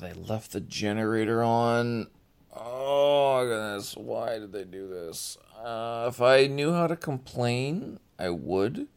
they 0.00 0.12
left 0.12 0.52
the 0.52 0.60
generator 0.60 1.42
on. 1.42 2.08
Oh 2.54 3.44
goodness, 3.44 3.96
why 3.96 4.38
did 4.38 4.52
they 4.52 4.64
do 4.64 4.88
this? 4.88 5.38
Uh, 5.62 6.06
if 6.08 6.20
I 6.20 6.46
knew 6.46 6.72
how 6.72 6.86
to 6.86 6.96
complain, 6.96 8.00
I 8.18 8.30
would. 8.30 8.88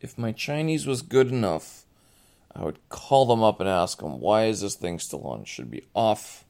If 0.00 0.18
my 0.18 0.32
Chinese 0.32 0.86
was 0.86 1.02
good 1.02 1.28
enough, 1.28 1.86
I 2.54 2.64
would 2.64 2.88
call 2.88 3.26
them 3.26 3.42
up 3.42 3.60
and 3.60 3.68
ask 3.68 3.98
them 3.98 4.20
why 4.20 4.44
is 4.46 4.60
this 4.60 4.74
thing 4.74 4.98
still 4.98 5.22
on? 5.26 5.42
It 5.42 5.48
should 5.48 5.70
be 5.70 5.86
off 5.94 6.44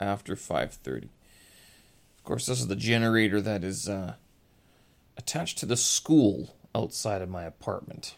after 0.00 0.34
5:30. 0.36 1.08
Of 2.16 2.24
course, 2.24 2.46
this 2.46 2.60
is 2.60 2.68
the 2.68 2.76
generator 2.76 3.40
that 3.40 3.62
is 3.62 3.88
uh, 3.88 4.14
attached 5.16 5.58
to 5.58 5.66
the 5.66 5.76
school 5.76 6.56
outside 6.74 7.20
of 7.20 7.28
my 7.28 7.44
apartment. 7.44 8.16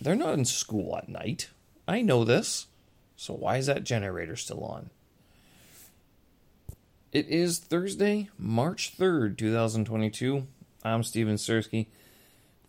They're 0.00 0.14
not 0.14 0.34
in 0.34 0.44
school 0.44 0.96
at 0.96 1.08
night. 1.08 1.48
I 1.88 2.02
know 2.02 2.24
this. 2.24 2.66
So 3.16 3.34
why 3.34 3.56
is 3.58 3.66
that 3.66 3.84
generator 3.84 4.36
still 4.36 4.64
on? 4.64 4.90
It 7.12 7.28
is 7.28 7.58
Thursday, 7.58 8.28
March 8.38 8.96
3rd, 8.98 9.38
2022. 9.38 10.46
I'm 10.84 11.02
Steven 11.04 11.36
Sersky. 11.36 11.86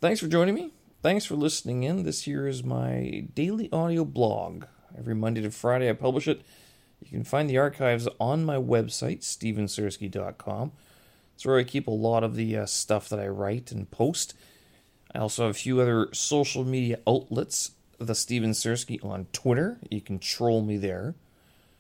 Thanks 0.01 0.20
for 0.20 0.27
joining 0.27 0.55
me. 0.55 0.71
Thanks 1.01 1.25
for 1.25 1.35
listening 1.35 1.84
in. 1.84 2.03
This 2.03 2.23
here 2.23 2.47
is 2.47 2.63
my 2.63 3.27
daily 3.34 3.71
audio 3.71 4.05
blog. 4.05 4.65
Every 4.97 5.15
Monday 5.15 5.41
to 5.41 5.51
Friday, 5.51 5.89
I 5.89 5.93
publish 5.93 6.27
it. 6.27 6.41
You 7.01 7.09
can 7.09 7.23
find 7.23 7.49
the 7.49 7.57
archives 7.57 8.07
on 8.20 8.45
my 8.45 8.55
website, 8.55 9.21
stevensersky.com. 9.21 10.71
It's 11.35 11.45
where 11.45 11.59
I 11.59 11.63
keep 11.63 11.87
a 11.87 11.91
lot 11.91 12.23
of 12.23 12.35
the 12.35 12.57
uh, 12.57 12.65
stuff 12.65 13.09
that 13.09 13.20
I 13.20 13.27
write 13.27 13.71
and 13.71 13.89
post. 13.91 14.34
I 15.13 15.20
also 15.20 15.43
have 15.43 15.51
a 15.51 15.59
few 15.59 15.81
other 15.81 16.09
social 16.13 16.63
media 16.63 16.99
outlets. 17.07 17.71
The 17.99 18.16
Steven 18.16 18.52
Sersky 18.52 19.04
on 19.04 19.27
Twitter. 19.31 19.80
You 19.90 20.02
can 20.02 20.20
troll 20.20 20.62
me 20.62 20.77
there. 20.77 21.16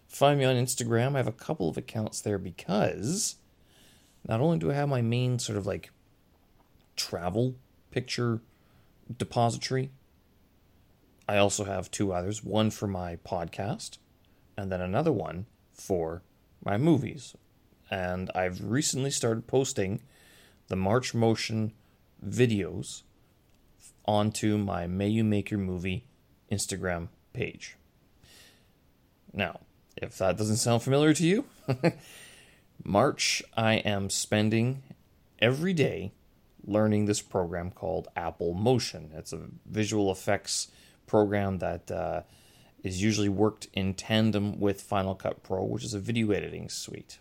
Find 0.07 0.39
me 0.39 0.45
on 0.45 0.55
Instagram. 0.55 1.15
I 1.15 1.17
have 1.17 1.27
a 1.27 1.31
couple 1.31 1.69
of 1.69 1.77
accounts 1.77 2.21
there 2.21 2.37
because 2.37 3.35
not 4.27 4.39
only 4.39 4.57
do 4.57 4.71
I 4.71 4.75
have 4.75 4.89
my 4.89 5.01
main 5.01 5.39
sort 5.39 5.57
of 5.57 5.65
like 5.65 5.91
travel 6.95 7.55
picture 7.91 8.41
depository, 9.17 9.89
I 11.27 11.37
also 11.37 11.65
have 11.65 11.91
two 11.91 12.13
others 12.13 12.43
one 12.43 12.69
for 12.69 12.87
my 12.87 13.17
podcast, 13.17 13.97
and 14.55 14.71
then 14.71 14.81
another 14.81 15.11
one 15.11 15.47
for 15.73 16.21
my 16.63 16.77
movies. 16.77 17.35
And 17.89 18.31
I've 18.33 18.63
recently 18.63 19.11
started 19.11 19.47
posting 19.47 20.01
the 20.67 20.75
March 20.75 21.13
Motion 21.13 21.73
videos 22.25 23.03
onto 24.05 24.57
my 24.57 24.87
May 24.87 25.07
You 25.07 25.23
Make 25.23 25.51
Your 25.51 25.59
Movie 25.59 26.05
Instagram 26.51 27.09
page. 27.33 27.75
Now, 29.33 29.59
if 29.97 30.17
that 30.17 30.37
doesn't 30.37 30.57
sound 30.57 30.83
familiar 30.83 31.13
to 31.13 31.25
you, 31.25 31.45
March 32.83 33.43
I 33.55 33.75
am 33.75 34.09
spending 34.09 34.83
every 35.39 35.73
day 35.73 36.11
learning 36.65 37.05
this 37.05 37.21
program 37.21 37.71
called 37.71 38.07
Apple 38.15 38.53
Motion. 38.53 39.11
It's 39.13 39.33
a 39.33 39.41
visual 39.65 40.11
effects 40.11 40.69
program 41.05 41.59
that 41.59 41.91
uh, 41.91 42.21
is 42.83 43.01
usually 43.01 43.29
worked 43.29 43.67
in 43.73 43.93
tandem 43.93 44.59
with 44.59 44.81
Final 44.81 45.15
Cut 45.15 45.43
Pro, 45.43 45.63
which 45.63 45.83
is 45.83 45.93
a 45.93 45.99
video 45.99 46.31
editing 46.31 46.69
suite. 46.69 47.19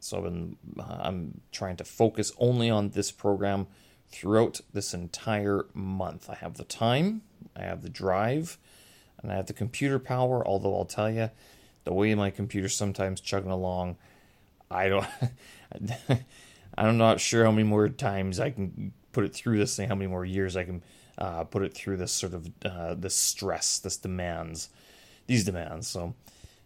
So 0.00 0.18
I've 0.18 0.24
been, 0.24 0.56
I'm 0.78 1.40
trying 1.52 1.76
to 1.76 1.84
focus 1.84 2.32
only 2.38 2.70
on 2.70 2.90
this 2.90 3.10
program 3.10 3.66
throughout 4.10 4.60
this 4.72 4.94
entire 4.94 5.66
month. 5.74 6.30
I 6.30 6.34
have 6.36 6.56
the 6.56 6.64
time, 6.64 7.22
I 7.54 7.62
have 7.62 7.82
the 7.82 7.88
drive, 7.88 8.58
and 9.22 9.32
I 9.32 9.36
have 9.36 9.46
the 9.46 9.52
computer 9.52 9.98
power. 9.98 10.46
Although 10.46 10.76
I'll 10.76 10.84
tell 10.84 11.10
you, 11.10 11.30
the 11.84 11.92
way 11.92 12.14
my 12.14 12.30
computer's 12.30 12.74
sometimes 12.74 13.20
chugging 13.20 13.50
along, 13.50 13.96
I 14.70 14.88
don't. 14.88 15.06
I'm 16.78 16.98
not 16.98 17.20
sure 17.20 17.44
how 17.44 17.50
many 17.50 17.66
more 17.66 17.88
times 17.88 18.38
I 18.38 18.50
can 18.50 18.92
put 19.12 19.24
it 19.24 19.32
through 19.32 19.58
this 19.58 19.74
thing, 19.74 19.88
how 19.88 19.94
many 19.94 20.10
more 20.10 20.24
years 20.24 20.56
I 20.56 20.64
can 20.64 20.82
uh, 21.18 21.44
put 21.44 21.62
it 21.62 21.72
through 21.72 21.96
this 21.96 22.12
sort 22.12 22.34
of 22.34 22.50
uh, 22.64 22.94
this 22.94 23.14
stress, 23.14 23.78
this 23.78 23.96
demands, 23.96 24.68
these 25.26 25.44
demands. 25.44 25.86
So, 25.88 26.14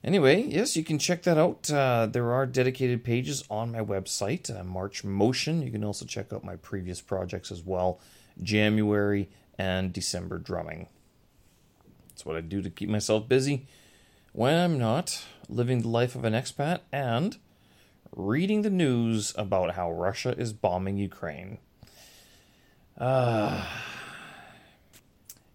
anyway, 0.05 0.43
yes, 0.43 0.77
you 0.77 0.85
can 0.85 0.99
check 0.99 1.23
that 1.23 1.39
out. 1.39 1.71
Uh, 1.71 2.07
there 2.07 2.33
are 2.33 2.47
dedicated 2.47 3.05
pages 3.05 3.45
on 3.51 3.73
my 3.73 3.81
website, 3.81 4.55
uh, 4.55 4.65
March 4.65 5.05
Motion. 5.05 5.63
You 5.63 5.71
can 5.71 5.85
also 5.85 6.05
check 6.05 6.33
out 6.33 6.45
my 6.45 6.57
previous 6.57 7.01
projects 7.01 7.51
as 7.51 7.63
well, 7.63 8.01
January 8.43 9.29
and 9.59 9.93
December 9.93 10.39
drumming. 10.39 10.89
That's 12.09 12.25
what 12.25 12.37
I 12.37 12.41
do 12.41 12.63
to 12.63 12.71
keep 12.71 12.89
myself 12.89 13.29
busy 13.29 13.67
when 14.33 14.55
I'm 14.55 14.79
not 14.79 15.25
living 15.49 15.83
the 15.83 15.89
life 15.89 16.15
of 16.15 16.25
an 16.25 16.33
expat 16.35 16.81
and 16.93 17.37
reading 18.15 18.63
the 18.63 18.71
news 18.71 19.35
about 19.37 19.75
how 19.75 19.91
Russia 19.91 20.35
is 20.37 20.53
bombing 20.53 20.97
Ukraine. 20.97 21.59
Uh, 22.99 23.65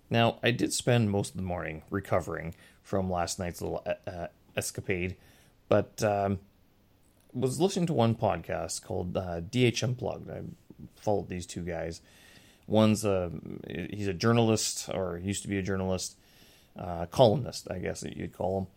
now, 0.09 0.39
I 0.43 0.51
did 0.51 0.73
spend 0.73 1.11
most 1.11 1.31
of 1.31 1.37
the 1.37 1.43
morning 1.43 1.83
recovering 1.89 2.55
from 2.81 3.09
last 3.09 3.39
night's 3.39 3.61
little 3.61 3.85
uh, 4.07 4.27
escapade, 4.55 5.15
but 5.69 6.03
um, 6.03 6.39
was 7.33 7.59
listening 7.59 7.87
to 7.87 7.93
one 7.93 8.15
podcast 8.15 8.83
called 8.83 9.15
uh, 9.17 9.41
DH 9.41 9.83
Unplugged. 9.83 10.29
I 10.29 10.41
followed 10.95 11.29
these 11.29 11.45
two 11.45 11.61
guys. 11.61 12.01
One's 12.67 13.05
a 13.05 13.31
he's 13.67 14.07
a 14.07 14.13
journalist, 14.13 14.89
or 14.93 15.17
used 15.17 15.43
to 15.43 15.47
be 15.47 15.57
a 15.57 15.61
journalist, 15.61 16.17
uh, 16.77 17.05
columnist, 17.07 17.69
I 17.69 17.77
guess 17.79 18.03
you'd 18.03 18.33
call 18.33 18.69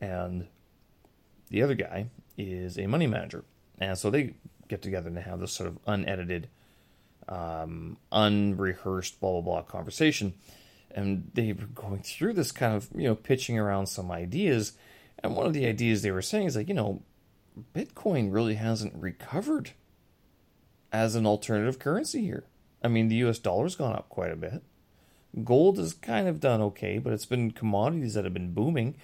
him, 0.00 0.08
and 0.08 0.46
the 1.50 1.62
other 1.62 1.74
guy 1.74 2.06
is 2.38 2.78
a 2.78 2.86
money 2.86 3.06
manager, 3.06 3.44
and 3.78 3.98
so 3.98 4.08
they 4.08 4.34
get 4.68 4.80
together 4.80 5.08
and 5.08 5.18
have 5.18 5.40
this 5.40 5.52
sort 5.52 5.68
of 5.68 5.78
unedited, 5.86 6.48
um, 7.28 7.98
unrehearsed, 8.10 9.20
blah 9.20 9.32
blah 9.32 9.40
blah 9.42 9.62
conversation, 9.62 10.32
and 10.94 11.30
they 11.34 11.52
were 11.52 11.66
going 11.66 12.02
through 12.02 12.34
this 12.34 12.52
kind 12.52 12.74
of 12.74 12.88
you 12.94 13.08
know 13.08 13.14
pitching 13.14 13.58
around 13.58 13.86
some 13.86 14.10
ideas, 14.10 14.72
and 15.22 15.36
one 15.36 15.46
of 15.46 15.52
the 15.52 15.66
ideas 15.66 16.02
they 16.02 16.10
were 16.10 16.22
saying 16.22 16.46
is 16.46 16.56
like 16.56 16.68
you 16.68 16.74
know, 16.74 17.02
Bitcoin 17.74 18.32
really 18.32 18.54
hasn't 18.54 18.94
recovered 18.94 19.72
as 20.92 21.14
an 21.14 21.26
alternative 21.26 21.78
currency 21.78 22.22
here. 22.22 22.44
I 22.82 22.88
mean, 22.88 23.08
the 23.08 23.16
U.S. 23.16 23.38
dollar's 23.38 23.76
gone 23.76 23.94
up 23.94 24.08
quite 24.08 24.30
a 24.30 24.36
bit. 24.36 24.62
Gold 25.42 25.78
has 25.78 25.94
kind 25.94 26.28
of 26.28 26.38
done 26.38 26.60
okay, 26.60 26.98
but 26.98 27.12
it's 27.12 27.26
been 27.26 27.50
commodities 27.50 28.14
that 28.14 28.24
have 28.24 28.34
been 28.34 28.52
booming. 28.52 28.94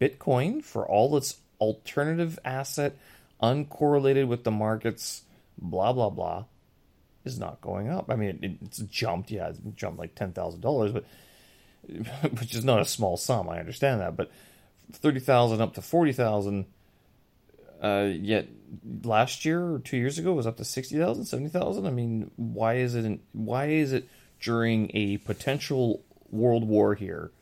Bitcoin, 0.00 0.62
for 0.62 0.86
all 0.86 1.16
its 1.16 1.38
alternative 1.60 2.38
asset, 2.44 2.96
uncorrelated 3.42 4.28
with 4.28 4.44
the 4.44 4.50
markets, 4.50 5.22
blah, 5.58 5.92
blah, 5.92 6.10
blah, 6.10 6.44
is 7.24 7.38
not 7.38 7.60
going 7.60 7.88
up. 7.88 8.10
I 8.10 8.16
mean, 8.16 8.38
it, 8.42 8.52
it's 8.64 8.78
jumped. 8.78 9.30
Yeah, 9.30 9.48
it's 9.48 9.58
jumped 9.74 9.98
like 9.98 10.14
$10,000, 10.14 10.92
but 10.92 11.04
which 12.38 12.54
is 12.54 12.64
not 12.64 12.80
a 12.80 12.84
small 12.84 13.16
sum. 13.16 13.48
I 13.48 13.58
understand 13.58 14.00
that. 14.00 14.16
But 14.16 14.30
30,000 14.92 15.60
up 15.60 15.74
to 15.74 15.82
40,000, 15.82 16.66
uh, 17.82 18.08
yet 18.14 18.48
last 19.02 19.44
year 19.44 19.74
or 19.74 19.78
two 19.78 19.96
years 19.96 20.18
ago 20.18 20.32
was 20.32 20.46
up 20.46 20.56
to 20.58 20.64
60,000, 20.64 21.24
70,000. 21.24 21.86
I 21.86 21.90
mean, 21.90 22.30
why 22.36 22.74
is 22.74 22.94
it, 22.94 23.20
why 23.32 23.66
is 23.66 23.92
it 23.92 24.08
during 24.40 24.90
a 24.94 25.18
potential 25.18 26.02
world 26.30 26.66
war 26.66 26.94
here? 26.94 27.32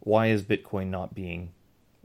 Why 0.00 0.26
is 0.26 0.42
Bitcoin 0.42 0.88
not 0.88 1.14
being, 1.14 1.52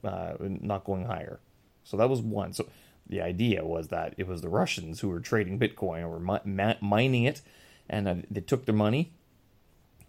uh, 0.03 0.33
not 0.39 0.85
going 0.85 1.05
higher? 1.05 1.39
So 1.83 1.97
that 1.97 2.09
was 2.09 2.21
one. 2.21 2.53
So 2.53 2.67
the 3.07 3.21
idea 3.21 3.65
was 3.65 3.87
that 3.87 4.13
it 4.17 4.27
was 4.27 4.41
the 4.41 4.49
Russians 4.49 4.99
who 4.99 5.09
were 5.09 5.19
trading 5.19 5.59
Bitcoin 5.59 6.07
or 6.07 6.41
mi- 6.45 6.77
mining 6.79 7.23
it, 7.23 7.41
and 7.89 8.07
uh, 8.07 8.15
they 8.29 8.41
took 8.41 8.65
their 8.65 8.75
money, 8.75 9.11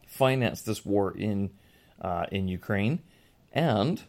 financed 0.06 0.66
this 0.66 0.84
war 0.84 1.16
in 1.16 1.50
uh, 2.00 2.26
in 2.30 2.48
Ukraine, 2.48 3.00
and 3.52 4.02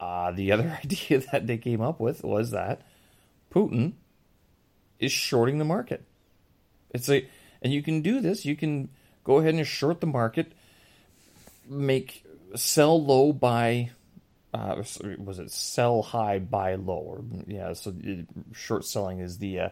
uh, 0.00 0.32
the 0.32 0.52
other 0.52 0.78
idea 0.84 1.20
that 1.32 1.46
they 1.46 1.58
came 1.58 1.80
up 1.80 2.00
with 2.00 2.24
was 2.24 2.50
that 2.50 2.82
Putin 3.50 3.92
is 4.98 5.12
shorting 5.12 5.58
the 5.58 5.64
market. 5.64 6.04
It's 6.90 7.08
a 7.08 7.26
and 7.62 7.72
you 7.72 7.82
can 7.82 8.02
do 8.02 8.20
this. 8.20 8.44
You 8.44 8.56
can 8.56 8.88
go 9.24 9.38
ahead 9.38 9.54
and 9.54 9.66
short 9.66 10.00
the 10.00 10.06
market, 10.06 10.52
make 11.68 12.24
sell 12.54 13.02
low, 13.02 13.32
buy 13.32 13.90
uh, 14.54 14.82
was 15.18 15.38
it 15.38 15.50
sell 15.50 16.02
high, 16.02 16.38
buy 16.38 16.74
low? 16.74 16.98
Or, 16.98 17.24
yeah, 17.46 17.72
so 17.72 17.94
short 18.52 18.84
selling 18.84 19.20
is 19.20 19.38
the 19.38 19.60
uh, 19.60 19.68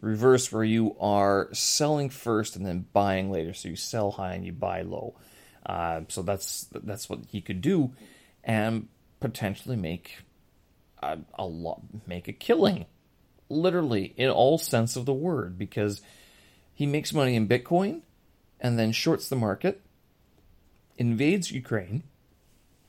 the 0.00 0.06
reverse 0.06 0.50
where 0.50 0.64
you 0.64 0.96
are 1.00 1.48
selling 1.52 2.10
first 2.10 2.56
and 2.56 2.66
then 2.66 2.86
buying 2.92 3.30
later. 3.30 3.54
So 3.54 3.68
you 3.68 3.76
sell 3.76 4.10
high 4.10 4.34
and 4.34 4.44
you 4.44 4.52
buy 4.52 4.82
low. 4.82 5.14
Uh, 5.66 6.02
so 6.08 6.22
that's 6.22 6.68
that's 6.72 7.10
what 7.10 7.18
he 7.28 7.40
could 7.40 7.60
do, 7.60 7.92
and 8.44 8.88
potentially 9.18 9.76
make 9.76 10.18
a, 11.02 11.18
a 11.34 11.44
lot, 11.44 11.80
make 12.06 12.28
a 12.28 12.32
killing, 12.32 12.86
literally 13.48 14.14
in 14.16 14.30
all 14.30 14.58
sense 14.58 14.94
of 14.94 15.06
the 15.06 15.12
word, 15.12 15.58
because 15.58 16.00
he 16.72 16.86
makes 16.86 17.12
money 17.12 17.34
in 17.34 17.48
Bitcoin 17.48 18.02
and 18.60 18.78
then 18.78 18.92
shorts 18.92 19.28
the 19.28 19.36
market, 19.36 19.80
invades 20.96 21.50
Ukraine 21.50 22.04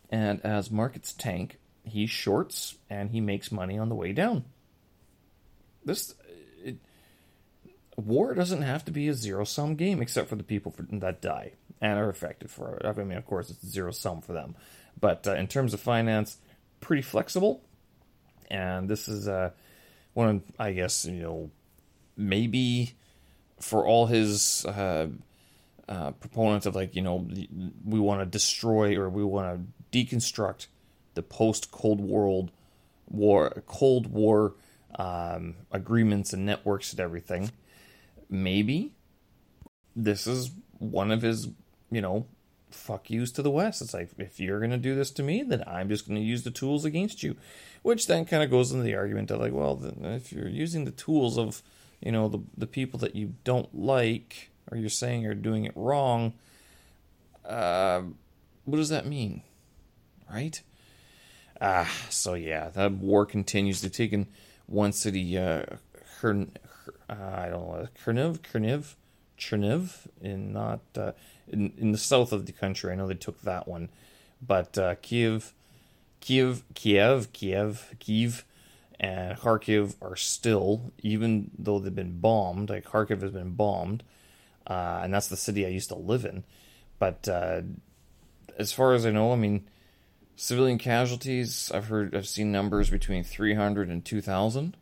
and 0.09 0.43
as 0.45 0.71
markets 0.71 1.13
tank, 1.13 1.57
he 1.83 2.05
shorts 2.05 2.75
and 2.89 3.11
he 3.11 3.21
makes 3.21 3.51
money 3.51 3.77
on 3.77 3.89
the 3.89 3.95
way 3.95 4.13
down. 4.13 4.45
This 5.83 6.13
war 7.97 8.33
doesn't 8.33 8.61
have 8.61 8.85
to 8.85 8.91
be 8.91 9.07
a 9.07 9.13
zero 9.13 9.43
sum 9.43 9.75
game, 9.75 10.01
except 10.01 10.29
for 10.29 10.35
the 10.35 10.43
people 10.43 10.71
for, 10.71 10.83
that 10.91 11.21
die 11.21 11.53
and 11.81 11.99
are 11.99 12.09
affected 12.09 12.49
for 12.49 12.77
it. 12.77 12.85
I 12.85 12.93
mean, 13.03 13.17
of 13.17 13.25
course, 13.25 13.49
it's 13.49 13.65
zero 13.65 13.91
sum 13.91 14.21
for 14.21 14.33
them, 14.33 14.55
but 14.99 15.27
uh, 15.27 15.35
in 15.35 15.47
terms 15.47 15.73
of 15.73 15.79
finance, 15.79 16.37
pretty 16.79 17.01
flexible. 17.01 17.63
And 18.49 18.89
this 18.89 19.07
is 19.07 19.27
uh, 19.27 19.51
one 20.13 20.29
of, 20.29 20.41
I 20.57 20.71
guess, 20.71 21.05
you 21.05 21.21
know, 21.21 21.51
maybe 22.15 22.93
for 23.59 23.85
all 23.85 24.05
his 24.05 24.65
uh, 24.65 25.07
uh, 25.89 26.11
proponents 26.11 26.65
of 26.65 26.75
like, 26.75 26.95
you 26.95 27.01
know, 27.01 27.27
we 27.85 27.99
want 27.99 28.21
to 28.21 28.25
destroy 28.25 28.95
or 28.95 29.09
we 29.09 29.23
want 29.23 29.67
to 29.91 29.97
deconstruct 29.97 30.67
the 31.15 31.23
post 31.23 31.71
Cold 31.71 31.99
World 31.99 32.51
War, 33.09 33.63
Cold 33.65 34.11
War 34.11 34.53
um, 34.95 35.55
agreements 35.71 36.33
and 36.33 36.45
networks 36.45 36.91
and 36.91 36.99
everything. 36.99 37.51
Maybe 38.29 38.93
this 39.95 40.27
is 40.27 40.51
one 40.79 41.11
of 41.11 41.21
his, 41.21 41.49
you 41.91 42.01
know, 42.01 42.27
fuck 42.69 43.09
yous 43.09 43.31
to 43.31 43.41
the 43.41 43.49
West. 43.49 43.81
It's 43.81 43.93
like, 43.93 44.11
if 44.17 44.39
you're 44.39 44.59
going 44.59 44.71
to 44.71 44.77
do 44.77 44.95
this 44.95 45.11
to 45.11 45.23
me, 45.23 45.43
then 45.43 45.63
I'm 45.65 45.89
just 45.89 46.07
going 46.07 46.19
to 46.19 46.25
use 46.25 46.43
the 46.43 46.51
tools 46.51 46.85
against 46.85 47.23
you. 47.23 47.35
Which 47.81 48.07
then 48.07 48.25
kind 48.25 48.43
of 48.43 48.51
goes 48.51 48.71
into 48.71 48.83
the 48.83 48.95
argument 48.95 49.31
of 49.31 49.39
like, 49.39 49.53
well, 49.53 49.81
if 50.03 50.31
you're 50.31 50.49
using 50.49 50.85
the 50.85 50.91
tools 50.91 51.37
of, 51.37 51.63
you 52.01 52.11
know, 52.11 52.27
the, 52.27 52.39
the 52.57 52.67
people 52.67 52.99
that 52.99 53.15
you 53.15 53.35
don't 53.43 53.73
like, 53.73 54.51
or 54.69 54.77
you're 54.77 54.89
saying 54.89 55.25
are 55.25 55.33
doing 55.33 55.65
it 55.65 55.73
wrong, 55.75 56.33
uh, 57.45 58.01
what 58.65 58.77
does 58.77 58.89
that 58.89 59.05
mean? 59.05 59.41
Right? 60.29 60.61
Ah, 61.61 61.89
so 62.09 62.33
yeah, 62.33 62.69
that 62.69 62.91
war 62.91 63.25
continues. 63.25 63.81
They've 63.81 63.91
taken 63.91 64.27
one 64.65 64.91
city, 64.91 65.37
uh, 65.37 65.63
uh, 67.09 67.13
I 67.13 67.49
don't 67.49 67.67
know, 67.67 67.87
Cherniv, 68.03 68.39
Cherniv, 68.39 68.95
Cherniv, 69.37 70.07
in 70.21 70.53
not 70.53 70.81
uh, 70.95 71.11
in 71.47 71.73
in 71.77 71.91
the 71.91 71.97
south 71.97 72.31
of 72.31 72.45
the 72.45 72.51
country. 72.51 72.91
I 72.91 72.95
know 72.95 73.07
they 73.07 73.13
took 73.13 73.41
that 73.41 73.67
one, 73.67 73.89
but 74.41 74.77
uh, 74.77 74.95
Kiev, 75.01 75.53
Kiev, 76.19 76.63
Kiev, 76.73 77.31
Kiev, 77.33 77.95
Kiev, 77.99 78.45
and 78.99 79.37
Kharkiv 79.37 79.95
are 80.01 80.15
still, 80.15 80.91
even 81.01 81.51
though 81.57 81.79
they've 81.79 81.93
been 81.93 82.19
bombed. 82.19 82.69
Like 82.69 82.85
Kharkiv 82.85 83.21
has 83.21 83.31
been 83.31 83.51
bombed, 83.51 84.03
uh, 84.65 85.01
and 85.03 85.13
that's 85.13 85.27
the 85.27 85.37
city 85.37 85.65
I 85.65 85.69
used 85.69 85.89
to 85.89 85.95
live 85.95 86.25
in. 86.25 86.43
But 86.99 87.27
uh, 87.27 87.61
as 88.57 88.71
far 88.71 88.93
as 88.93 89.05
I 89.05 89.11
know, 89.11 89.31
I 89.31 89.35
mean, 89.35 89.67
civilian 90.35 90.77
casualties. 90.77 91.71
I've 91.73 91.87
heard, 91.87 92.15
I've 92.15 92.27
seen 92.27 92.51
numbers 92.51 92.89
between 92.89 93.23
300 93.23 93.89
and 93.89 94.03
2,000. 94.03 94.75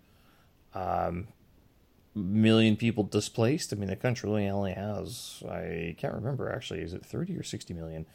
Um, 0.74 1.28
million 2.16 2.78
people 2.78 3.04
displaced. 3.04 3.74
I 3.74 3.76
mean, 3.76 3.90
the 3.90 3.96
country 3.96 4.30
only 4.50 4.74
has, 4.74 5.44
I 5.48 5.96
can't 5.98 6.14
remember 6.14 6.52
actually, 6.52 6.82
is 6.82 6.94
it 6.94 7.06
30 7.06 7.38
or 7.38 7.44
60 7.44 7.74
million? 7.74 8.06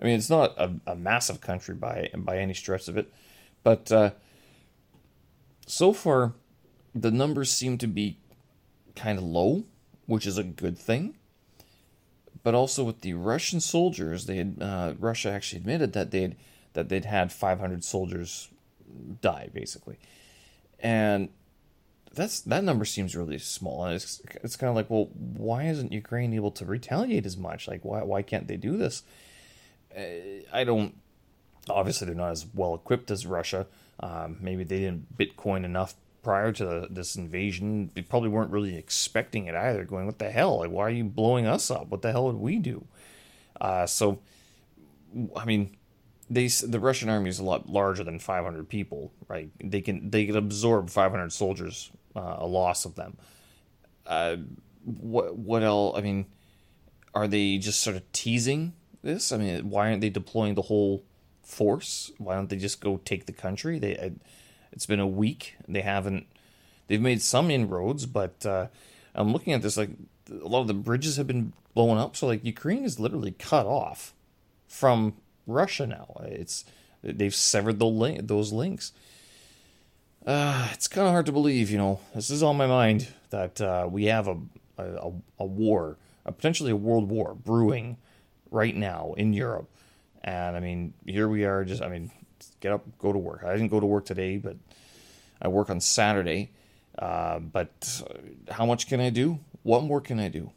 I 0.00 0.04
mean, 0.04 0.16
it's 0.16 0.30
not 0.30 0.54
a, 0.58 0.72
a 0.86 0.96
massive 0.96 1.40
country 1.40 1.74
by 1.74 2.10
by 2.14 2.38
any 2.38 2.54
stretch 2.54 2.88
of 2.88 2.96
it, 2.96 3.12
but 3.64 3.90
uh, 3.90 4.10
so 5.66 5.92
far 5.92 6.34
the 6.94 7.10
numbers 7.10 7.50
seem 7.50 7.78
to 7.78 7.86
be 7.86 8.18
kind 8.94 9.18
of 9.18 9.24
low, 9.24 9.64
which 10.06 10.26
is 10.26 10.38
a 10.38 10.44
good 10.44 10.78
thing. 10.78 11.14
But 12.44 12.54
also 12.54 12.84
with 12.84 13.00
the 13.00 13.14
Russian 13.14 13.60
soldiers, 13.60 14.26
they 14.26 14.36
had 14.36 14.56
uh, 14.60 14.94
Russia 14.98 15.30
actually 15.30 15.60
admitted 15.60 15.92
that 15.94 16.10
they'd 16.10 16.36
that 16.74 16.88
they'd 16.88 17.04
had 17.04 17.32
500 17.32 17.82
soldiers 17.82 18.48
die 19.20 19.48
basically, 19.52 19.98
and 20.78 21.28
that's 22.18 22.40
that 22.40 22.64
number 22.64 22.84
seems 22.84 23.16
really 23.16 23.38
small, 23.38 23.84
and 23.84 23.94
it's 23.94 24.20
it's 24.42 24.56
kind 24.56 24.68
of 24.68 24.76
like, 24.76 24.90
well, 24.90 25.08
why 25.14 25.64
isn't 25.64 25.92
Ukraine 25.92 26.34
able 26.34 26.50
to 26.52 26.64
retaliate 26.66 27.24
as 27.24 27.36
much? 27.36 27.66
Like, 27.66 27.84
why 27.84 28.02
why 28.02 28.22
can't 28.22 28.46
they 28.46 28.56
do 28.56 28.76
this? 28.76 29.02
Uh, 29.96 30.44
I 30.52 30.64
don't. 30.64 30.94
Obviously, 31.70 32.06
they're 32.06 32.14
not 32.14 32.32
as 32.32 32.46
well 32.54 32.74
equipped 32.74 33.10
as 33.10 33.26
Russia. 33.26 33.66
Um, 34.00 34.38
maybe 34.40 34.64
they 34.64 34.80
didn't 34.80 35.16
Bitcoin 35.16 35.64
enough 35.64 35.94
prior 36.22 36.52
to 36.52 36.64
the, 36.64 36.88
this 36.90 37.16
invasion. 37.16 37.90
They 37.94 38.02
probably 38.02 38.28
weren't 38.28 38.50
really 38.50 38.76
expecting 38.76 39.46
it 39.46 39.54
either. 39.54 39.84
Going, 39.84 40.06
what 40.06 40.18
the 40.18 40.30
hell? 40.30 40.58
Like, 40.58 40.70
why 40.70 40.82
are 40.86 40.90
you 40.90 41.04
blowing 41.04 41.46
us 41.46 41.70
up? 41.70 41.88
What 41.88 42.02
the 42.02 42.12
hell 42.12 42.26
would 42.26 42.36
we 42.36 42.58
do? 42.58 42.84
Uh, 43.60 43.86
so, 43.86 44.20
I 45.36 45.44
mean, 45.44 45.76
they 46.30 46.48
the 46.48 46.80
Russian 46.80 47.08
army 47.08 47.30
is 47.30 47.38
a 47.38 47.44
lot 47.44 47.68
larger 47.68 48.04
than 48.04 48.18
500 48.18 48.68
people, 48.68 49.12
right? 49.28 49.50
They 49.62 49.80
can 49.80 50.10
they 50.10 50.26
can 50.26 50.36
absorb 50.36 50.90
500 50.90 51.32
soldiers 51.32 51.90
uh, 52.16 52.36
a 52.38 52.46
loss 52.46 52.84
of 52.84 52.94
them. 52.94 53.16
Uh, 54.06 54.36
what 54.84 55.36
what 55.36 55.62
else? 55.62 55.98
I 55.98 56.00
mean, 56.00 56.26
are 57.14 57.28
they 57.28 57.58
just 57.58 57.80
sort 57.80 57.96
of 57.96 58.10
teasing 58.12 58.72
this? 59.02 59.32
I 59.32 59.36
mean, 59.36 59.70
why 59.70 59.88
aren't 59.88 60.00
they 60.00 60.10
deploying 60.10 60.54
the 60.54 60.62
whole 60.62 61.04
force? 61.42 62.10
Why 62.18 62.34
don't 62.34 62.48
they 62.48 62.56
just 62.56 62.80
go 62.80 62.98
take 63.04 63.26
the 63.26 63.32
country? 63.32 63.78
They 63.78 64.12
it's 64.72 64.86
been 64.86 65.00
a 65.00 65.06
week. 65.06 65.56
They 65.66 65.82
haven't. 65.82 66.26
They've 66.86 67.00
made 67.00 67.20
some 67.20 67.50
inroads, 67.50 68.06
but 68.06 68.46
uh, 68.46 68.68
I'm 69.14 69.32
looking 69.32 69.52
at 69.52 69.62
this 69.62 69.76
like 69.76 69.90
a 70.30 70.48
lot 70.48 70.60
of 70.60 70.68
the 70.68 70.74
bridges 70.74 71.16
have 71.16 71.26
been 71.26 71.52
blown 71.74 71.98
up. 71.98 72.16
So 72.16 72.26
like 72.26 72.44
Ukraine 72.44 72.84
is 72.84 72.98
literally 72.98 73.32
cut 73.32 73.66
off 73.66 74.14
from 74.66 75.14
Russia 75.46 75.86
now. 75.86 76.20
It's 76.24 76.64
they've 77.02 77.34
severed 77.34 77.78
the 77.78 77.86
link, 77.86 78.26
those 78.26 78.52
links 78.52 78.92
uh, 80.26 80.68
it's 80.72 80.88
kind 80.88 81.06
of 81.06 81.12
hard 81.12 81.26
to 81.26 81.32
believe, 81.32 81.70
you 81.70 81.78
know, 81.78 82.00
this 82.14 82.30
is 82.30 82.42
on 82.42 82.56
my 82.56 82.66
mind 82.66 83.08
that 83.30 83.60
uh, 83.60 83.88
we 83.90 84.06
have 84.06 84.28
a, 84.28 84.36
a, 84.76 85.12
a 85.38 85.44
war, 85.44 85.96
a 86.24 86.32
potentially 86.32 86.70
a 86.70 86.76
world 86.76 87.08
war 87.08 87.34
brewing 87.34 87.96
right 88.50 88.76
now 88.76 89.14
in 89.16 89.32
Europe. 89.32 89.68
And 90.24 90.56
I 90.56 90.60
mean, 90.60 90.94
here 91.06 91.28
we 91.28 91.44
are 91.44 91.64
just, 91.64 91.82
I 91.82 91.88
mean, 91.88 92.10
get 92.60 92.72
up, 92.72 92.84
go 92.98 93.12
to 93.12 93.18
work. 93.18 93.44
I 93.44 93.52
didn't 93.52 93.68
go 93.68 93.80
to 93.80 93.86
work 93.86 94.04
today, 94.04 94.36
but 94.36 94.56
I 95.40 95.48
work 95.48 95.70
on 95.70 95.80
Saturday. 95.80 96.50
Uh, 96.98 97.38
but 97.38 98.02
how 98.50 98.66
much 98.66 98.88
can 98.88 99.00
I 99.00 99.10
do? 99.10 99.38
What 99.62 99.84
more 99.84 100.00
can 100.00 100.18
I 100.18 100.28
do? 100.28 100.50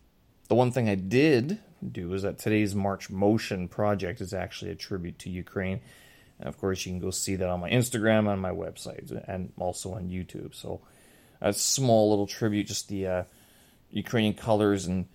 The 0.47 0.55
one 0.55 0.71
thing 0.71 0.89
I 0.89 0.95
did 0.95 1.59
do 1.91 2.13
is 2.13 2.23
that 2.23 2.39
today's 2.39 2.75
March 2.75 3.09
Motion 3.09 3.67
project 3.67 4.21
is 4.21 4.33
actually 4.33 4.71
a 4.71 4.75
tribute 4.75 5.19
to 5.19 5.29
Ukraine. 5.29 5.81
And 6.41 6.49
of 6.49 6.57
course, 6.57 6.85
you 6.85 6.91
can 6.91 6.99
go 6.99 7.11
see 7.11 7.35
that 7.35 7.47
on 7.47 7.59
my 7.59 7.69
Instagram 7.69 8.31
and 8.31 8.41
my 8.41 8.49
website, 8.49 9.11
and 9.27 9.53
also 9.59 9.93
on 9.93 10.09
YouTube. 10.09 10.55
So, 10.55 10.81
a 11.39 11.53
small 11.53 12.09
little 12.09 12.25
tribute, 12.25 12.65
just 12.65 12.89
the 12.89 13.07
uh, 13.07 13.23
Ukrainian 13.91 14.33
colors 14.33 14.87
and 14.87 15.05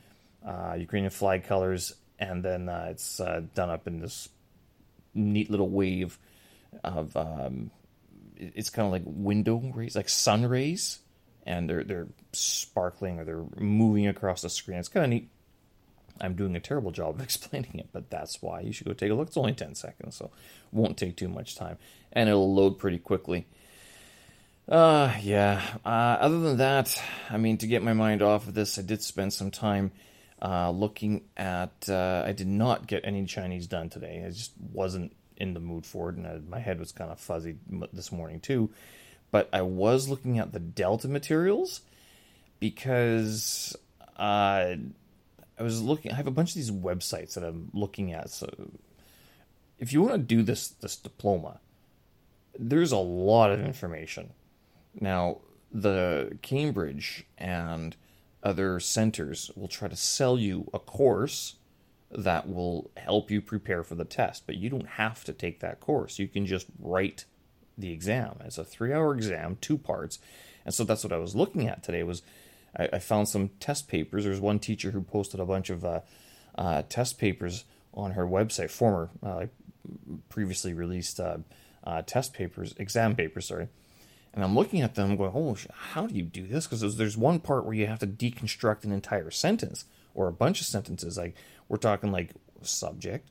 uh, 0.47 0.77
Ukrainian 0.79 1.11
flag 1.11 1.45
colors, 1.45 1.93
and 2.21 2.45
then 2.45 2.69
uh, 2.69 2.89
it's 2.91 3.19
uh, 3.19 3.43
done 3.57 3.71
up 3.71 3.89
in 3.89 3.99
this 3.99 4.29
neat 5.15 5.51
little 5.51 5.69
wave 5.69 6.17
of. 6.85 7.17
Um, 7.17 7.73
it's 8.39 8.71
kind 8.71 8.87
of 8.87 8.93
like 8.93 9.03
window 9.07 9.57
rays, 9.75 9.97
like 9.97 10.09
sun 10.09 10.47
rays, 10.47 11.01
and 11.45 11.69
they're 11.69 11.83
they're 11.83 12.09
sparkling 12.33 13.19
or 13.19 13.25
they're 13.25 13.45
moving 13.59 14.07
across 14.07 14.43
the 14.43 14.51
screen. 14.51 14.79
It's 14.79 14.89
kind 14.89 15.05
of 15.05 15.11
neat 15.11 15.29
I'm 16.21 16.35
doing 16.35 16.57
a 16.57 16.61
terrible 16.61 16.91
job 16.91 17.17
of 17.17 17.21
explaining 17.23 17.79
it, 17.79 17.89
but 17.93 18.11
that's 18.11 18.43
why 18.43 18.61
you 18.61 18.73
should 18.73 18.87
go 18.87 18.93
take 18.93 19.11
a 19.11 19.15
look. 19.15 19.29
It's 19.29 19.37
only 19.37 19.55
10 19.55 19.75
seconds, 19.75 20.17
so 20.17 20.31
won't 20.73 20.97
take 20.97 21.17
too 21.17 21.29
much 21.29 21.57
time, 21.57 21.79
and 22.13 22.29
it'll 22.29 22.55
load 22.55 22.79
pretty 22.79 22.99
quickly. 22.99 23.47
Uh, 24.69 25.15
yeah. 25.23 25.63
Uh, 25.85 26.19
other 26.21 26.41
than 26.41 26.57
that, 26.59 27.01
I 27.31 27.37
mean, 27.37 27.59
to 27.59 27.67
get 27.67 27.83
my 27.83 27.93
mind 27.93 28.23
off 28.23 28.49
of 28.49 28.55
this, 28.55 28.79
I 28.79 28.83
did 28.83 29.03
spend 29.03 29.33
some 29.33 29.51
time 29.51 29.93
uh, 30.43 30.71
looking 30.71 31.23
at. 31.37 31.89
Uh, 31.89 32.25
I 32.27 32.33
did 32.33 32.49
not 32.49 32.87
get 32.87 33.05
any 33.05 33.25
Chinese 33.27 33.67
done 33.67 33.91
today. 33.91 34.25
I 34.27 34.31
just 34.31 34.53
wasn't 34.73 35.15
in 35.37 35.55
the 35.55 35.61
mood 35.61 35.87
for 35.87 36.11
it, 36.11 36.17
and 36.17 36.27
I, 36.27 36.39
my 36.49 36.59
head 36.59 36.81
was 36.81 36.93
kind 36.93 37.11
of 37.11 37.21
fuzzy 37.21 37.57
this 37.93 38.11
morning 38.11 38.41
too. 38.41 38.71
But 39.31 39.49
I 39.53 39.63
was 39.63 40.09
looking 40.09 40.39
at 40.39 40.53
the 40.53 40.61
Delta 40.61 41.09
materials 41.09 41.83
because 42.59 43.77
uh, 44.17 44.75
I 45.59 45.63
was 45.63 45.83
looking. 45.83 46.13
I 46.13 46.17
have 46.17 46.27
a 46.27 46.33
bunch 46.33 46.51
of 46.51 46.55
these 46.55 46.71
websites 46.71 47.35
that 47.35 47.45
I'm 47.45 47.71
looking 47.73 48.13
at. 48.13 48.31
So, 48.31 48.49
if 49.79 49.93
you 49.93 50.03
want 50.03 50.15
to 50.15 50.19
do 50.19 50.43
this 50.43 50.69
this 50.69 50.97
diploma, 50.97 51.61
there's 52.59 52.93
a 52.93 52.99
lot 52.99 53.51
of 53.51 53.61
information. 53.61 54.33
Now, 54.99 55.39
the 55.73 56.39
Cambridge 56.43 57.27
and 57.39 57.97
other 58.43 58.81
centers 58.81 59.51
will 59.57 59.69
try 59.69 59.89
to 59.89 59.97
sell 59.97 60.39
you 60.39 60.71
a 60.73 60.79
course 60.79 61.57
that 62.11 62.49
will 62.49 62.91
help 62.97 63.31
you 63.31 63.41
prepare 63.41 63.83
for 63.83 63.95
the 63.95 64.05
test, 64.05 64.45
but 64.47 64.57
you 64.57 64.71
don't 64.71 64.89
have 64.91 65.25
to 65.25 65.33
take 65.33 65.61
that 65.61 65.81
course. 65.81 66.19
You 66.19 66.29
can 66.29 66.47
just 66.47 66.67
write 66.79 67.25
the 67.77 67.93
exam. 67.93 68.37
It's 68.45 68.59
a 68.59 68.65
three-hour 68.65 69.15
exam, 69.15 69.59
two 69.61 69.77
parts, 69.77 70.19
and 70.65 70.73
so 70.73 70.85
that's 70.85 71.05
what 71.05 71.13
I 71.13 71.19
was 71.19 71.35
looking 71.35 71.67
at 71.67 71.83
today. 71.83 72.03
Was 72.03 72.23
I, 72.79 72.89
I 72.95 72.99
found 72.99 73.29
some 73.29 73.51
test 73.61 73.89
papers. 73.89 74.25
There's 74.25 74.41
one 74.41 74.59
teacher 74.59 74.91
who 74.91 75.03
posted 75.03 75.41
a 75.41 75.47
bunch 75.47 75.71
of 75.71 75.85
uh, 75.85 76.01
uh, 76.57 76.83
test 76.89 77.19
papers 77.19 77.65
on 77.95 78.13
her 78.13 78.27
website, 78.27 78.71
former 78.71 79.11
uh, 79.23 79.47
previously 80.29 80.75
released 80.75 81.21
uh, 81.21 81.39
uh, 81.85 82.03
test 82.03 82.35
papers, 82.35 82.75
exam 82.79 83.15
papers, 83.15 83.47
sorry. 83.47 83.69
And 84.35 84.45
I'm 84.45 84.55
looking 84.55 84.83
at 84.83 84.95
them 84.95 85.17
going, 85.17 85.33
oh, 85.35 85.57
how 85.73 86.07
do 86.07 86.15
you 86.15 86.23
do 86.23 86.47
this? 86.47 86.67
Because 86.67 86.81
there's, 86.81 86.97
there's 86.97 87.17
one 87.17 87.41
part 87.41 87.65
where 87.65 87.75
you 87.75 87.87
have 87.87 88.01
to 88.01 88.07
deconstruct 88.07 88.85
an 88.85 88.93
entire 88.93 89.31
sentence 89.31 89.87
or 90.15 90.29
a 90.29 90.33
bunch 90.33 90.61
of 90.61 90.67
sentences. 90.67 91.17
Like 91.17 91.35
we're 91.69 91.79
talking 91.79 92.13
like 92.13 92.33
subject, 92.61 93.31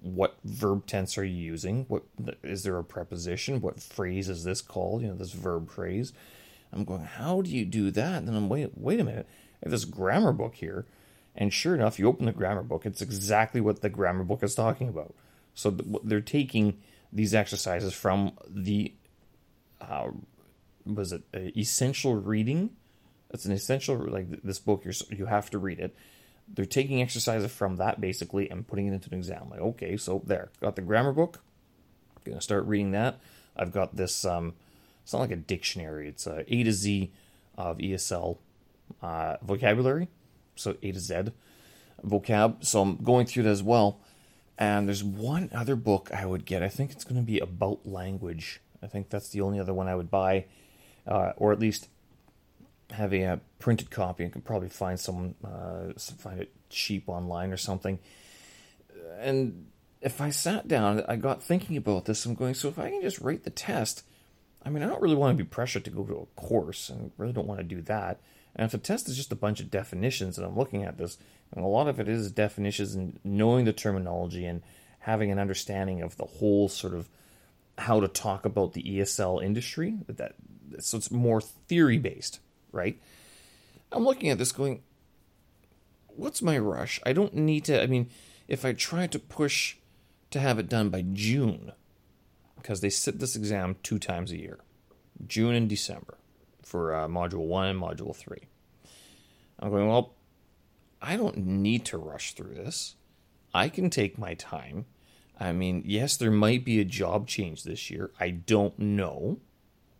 what 0.00 0.38
verb 0.44 0.86
tense 0.86 1.18
are 1.18 1.24
you 1.24 1.36
using? 1.36 1.84
What 1.88 2.04
is 2.42 2.62
there 2.62 2.78
a 2.78 2.84
preposition? 2.84 3.60
What 3.60 3.82
phrase 3.82 4.30
is 4.30 4.44
this 4.44 4.62
called? 4.62 5.02
You 5.02 5.08
know, 5.08 5.14
this 5.14 5.32
verb 5.32 5.70
phrase. 5.70 6.12
I'm 6.72 6.84
going, 6.84 7.02
how 7.02 7.42
do 7.42 7.50
you 7.50 7.64
do 7.64 7.90
that? 7.90 8.18
And 8.18 8.28
then 8.28 8.36
I'm 8.36 8.48
wait, 8.48 8.70
wait 8.76 9.00
a 9.00 9.04
minute. 9.04 9.26
I 9.28 9.66
have 9.66 9.70
this 9.70 9.84
grammar 9.84 10.32
book 10.32 10.56
here, 10.56 10.86
and 11.34 11.52
sure 11.52 11.74
enough, 11.74 11.98
you 11.98 12.06
open 12.06 12.26
the 12.26 12.32
grammar 12.32 12.62
book. 12.62 12.84
It's 12.84 13.02
exactly 13.02 13.60
what 13.60 13.80
the 13.80 13.88
grammar 13.88 14.24
book 14.24 14.42
is 14.42 14.54
talking 14.54 14.88
about. 14.88 15.14
So 15.54 15.70
they're 15.70 16.20
taking 16.20 16.78
these 17.12 17.34
exercises 17.34 17.94
from 17.94 18.32
the 18.48 18.92
uh, 19.80 20.08
was 20.84 21.12
it 21.12 21.22
essential 21.56 22.14
reading? 22.14 22.70
It's 23.30 23.44
an 23.44 23.52
essential 23.52 23.96
like 23.96 24.42
this 24.42 24.58
book. 24.58 24.84
You 24.84 24.92
you 25.10 25.26
have 25.26 25.50
to 25.50 25.58
read 25.58 25.80
it. 25.80 25.94
They're 26.48 26.64
taking 26.64 27.02
exercises 27.02 27.50
from 27.50 27.76
that 27.76 28.00
basically 28.00 28.48
and 28.50 28.66
putting 28.66 28.86
it 28.86 28.92
into 28.92 29.10
an 29.10 29.18
exam. 29.18 29.48
Like 29.50 29.60
okay, 29.60 29.96
so 29.96 30.22
there, 30.26 30.50
got 30.60 30.76
the 30.76 30.82
grammar 30.82 31.12
book. 31.12 31.40
I'm 32.16 32.32
Gonna 32.32 32.40
start 32.40 32.66
reading 32.66 32.92
that. 32.92 33.18
I've 33.56 33.72
got 33.72 33.96
this. 33.96 34.24
Um, 34.24 34.54
it's 35.06 35.12
not 35.12 35.20
like 35.20 35.30
a 35.30 35.36
dictionary. 35.36 36.08
It's 36.08 36.26
a 36.26 36.44
A 36.52 36.64
to 36.64 36.72
Z 36.72 37.12
of 37.56 37.78
ESL 37.78 38.38
uh, 39.00 39.36
vocabulary. 39.40 40.08
So 40.56 40.76
A 40.82 40.90
to 40.90 40.98
Z 40.98 41.14
vocab. 42.04 42.64
So 42.64 42.82
I'm 42.82 42.96
going 42.96 43.24
through 43.26 43.44
that 43.44 43.50
as 43.50 43.62
well. 43.62 44.00
And 44.58 44.88
there's 44.88 45.04
one 45.04 45.48
other 45.54 45.76
book 45.76 46.10
I 46.12 46.26
would 46.26 46.44
get. 46.44 46.64
I 46.64 46.68
think 46.68 46.90
it's 46.90 47.04
going 47.04 47.20
to 47.20 47.22
be 47.22 47.38
about 47.38 47.86
language. 47.86 48.60
I 48.82 48.88
think 48.88 49.08
that's 49.08 49.28
the 49.28 49.42
only 49.42 49.60
other 49.60 49.72
one 49.72 49.86
I 49.86 49.94
would 49.94 50.10
buy, 50.10 50.46
uh, 51.06 51.34
or 51.36 51.52
at 51.52 51.60
least 51.60 51.86
have 52.90 53.14
a, 53.14 53.24
uh, 53.26 53.36
printed 53.60 53.92
copy. 53.92 54.24
I 54.24 54.28
can 54.28 54.40
probably 54.40 54.70
find 54.70 54.98
some, 54.98 55.36
uh, 55.44 55.92
find 55.96 56.40
it 56.40 56.52
cheap 56.68 57.08
online 57.08 57.52
or 57.52 57.56
something. 57.56 58.00
And 59.20 59.66
if 60.00 60.20
I 60.20 60.30
sat 60.30 60.66
down, 60.66 61.04
I 61.06 61.14
got 61.14 61.44
thinking 61.44 61.76
about 61.76 62.06
this. 62.06 62.26
I'm 62.26 62.34
going, 62.34 62.54
so 62.54 62.66
if 62.66 62.76
I 62.76 62.90
can 62.90 63.02
just 63.02 63.20
write 63.20 63.44
the 63.44 63.50
test, 63.50 64.02
I 64.66 64.68
mean, 64.68 64.82
I 64.82 64.86
don't 64.86 65.00
really 65.00 65.14
want 65.14 65.38
to 65.38 65.44
be 65.44 65.48
pressured 65.48 65.84
to 65.84 65.90
go 65.90 66.02
to 66.02 66.14
a 66.14 66.40
course, 66.40 66.90
and 66.90 67.12
really 67.16 67.32
don't 67.32 67.46
want 67.46 67.60
to 67.60 67.64
do 67.64 67.80
that. 67.82 68.20
And 68.56 68.64
if 68.64 68.72
the 68.72 68.78
test 68.78 69.08
is 69.08 69.16
just 69.16 69.30
a 69.30 69.36
bunch 69.36 69.60
of 69.60 69.70
definitions, 69.70 70.36
and 70.36 70.46
I'm 70.46 70.56
looking 70.56 70.82
at 70.82 70.98
this, 70.98 71.18
and 71.54 71.64
a 71.64 71.68
lot 71.68 71.86
of 71.86 72.00
it 72.00 72.08
is 72.08 72.32
definitions 72.32 72.96
and 72.96 73.20
knowing 73.22 73.64
the 73.64 73.72
terminology 73.72 74.44
and 74.44 74.62
having 75.00 75.30
an 75.30 75.38
understanding 75.38 76.02
of 76.02 76.16
the 76.16 76.24
whole 76.24 76.68
sort 76.68 76.94
of 76.94 77.08
how 77.78 78.00
to 78.00 78.08
talk 78.08 78.44
about 78.44 78.72
the 78.72 78.82
ESL 78.82 79.40
industry. 79.40 79.98
That 80.08 80.34
so 80.80 80.98
it's 80.98 81.12
more 81.12 81.40
theory 81.40 81.98
based, 81.98 82.40
right? 82.72 83.00
I'm 83.92 84.04
looking 84.04 84.30
at 84.30 84.38
this 84.38 84.50
going, 84.50 84.82
what's 86.08 86.42
my 86.42 86.58
rush? 86.58 87.00
I 87.06 87.12
don't 87.12 87.34
need 87.34 87.66
to. 87.66 87.80
I 87.80 87.86
mean, 87.86 88.10
if 88.48 88.64
I 88.64 88.72
try 88.72 89.06
to 89.06 89.18
push 89.20 89.76
to 90.32 90.40
have 90.40 90.58
it 90.58 90.68
done 90.68 90.90
by 90.90 91.04
June, 91.12 91.70
because 92.66 92.80
they 92.80 92.90
sit 92.90 93.20
this 93.20 93.36
exam 93.36 93.76
two 93.84 93.96
times 93.96 94.32
a 94.32 94.36
year, 94.36 94.58
June 95.24 95.54
and 95.54 95.68
December, 95.68 96.18
for 96.64 96.92
uh, 96.92 97.06
Module 97.06 97.46
One 97.46 97.68
and 97.68 97.80
Module 97.80 98.14
Three. 98.14 98.48
I'm 99.60 99.70
going 99.70 99.86
well. 99.86 100.14
I 101.00 101.16
don't 101.16 101.36
need 101.36 101.84
to 101.84 101.96
rush 101.96 102.32
through 102.32 102.54
this. 102.54 102.96
I 103.54 103.68
can 103.68 103.88
take 103.88 104.18
my 104.18 104.34
time. 104.34 104.86
I 105.38 105.52
mean, 105.52 105.84
yes, 105.86 106.16
there 106.16 106.32
might 106.32 106.64
be 106.64 106.80
a 106.80 106.84
job 106.84 107.28
change 107.28 107.62
this 107.62 107.88
year. 107.88 108.10
I 108.18 108.30
don't 108.30 108.76
know. 108.80 109.38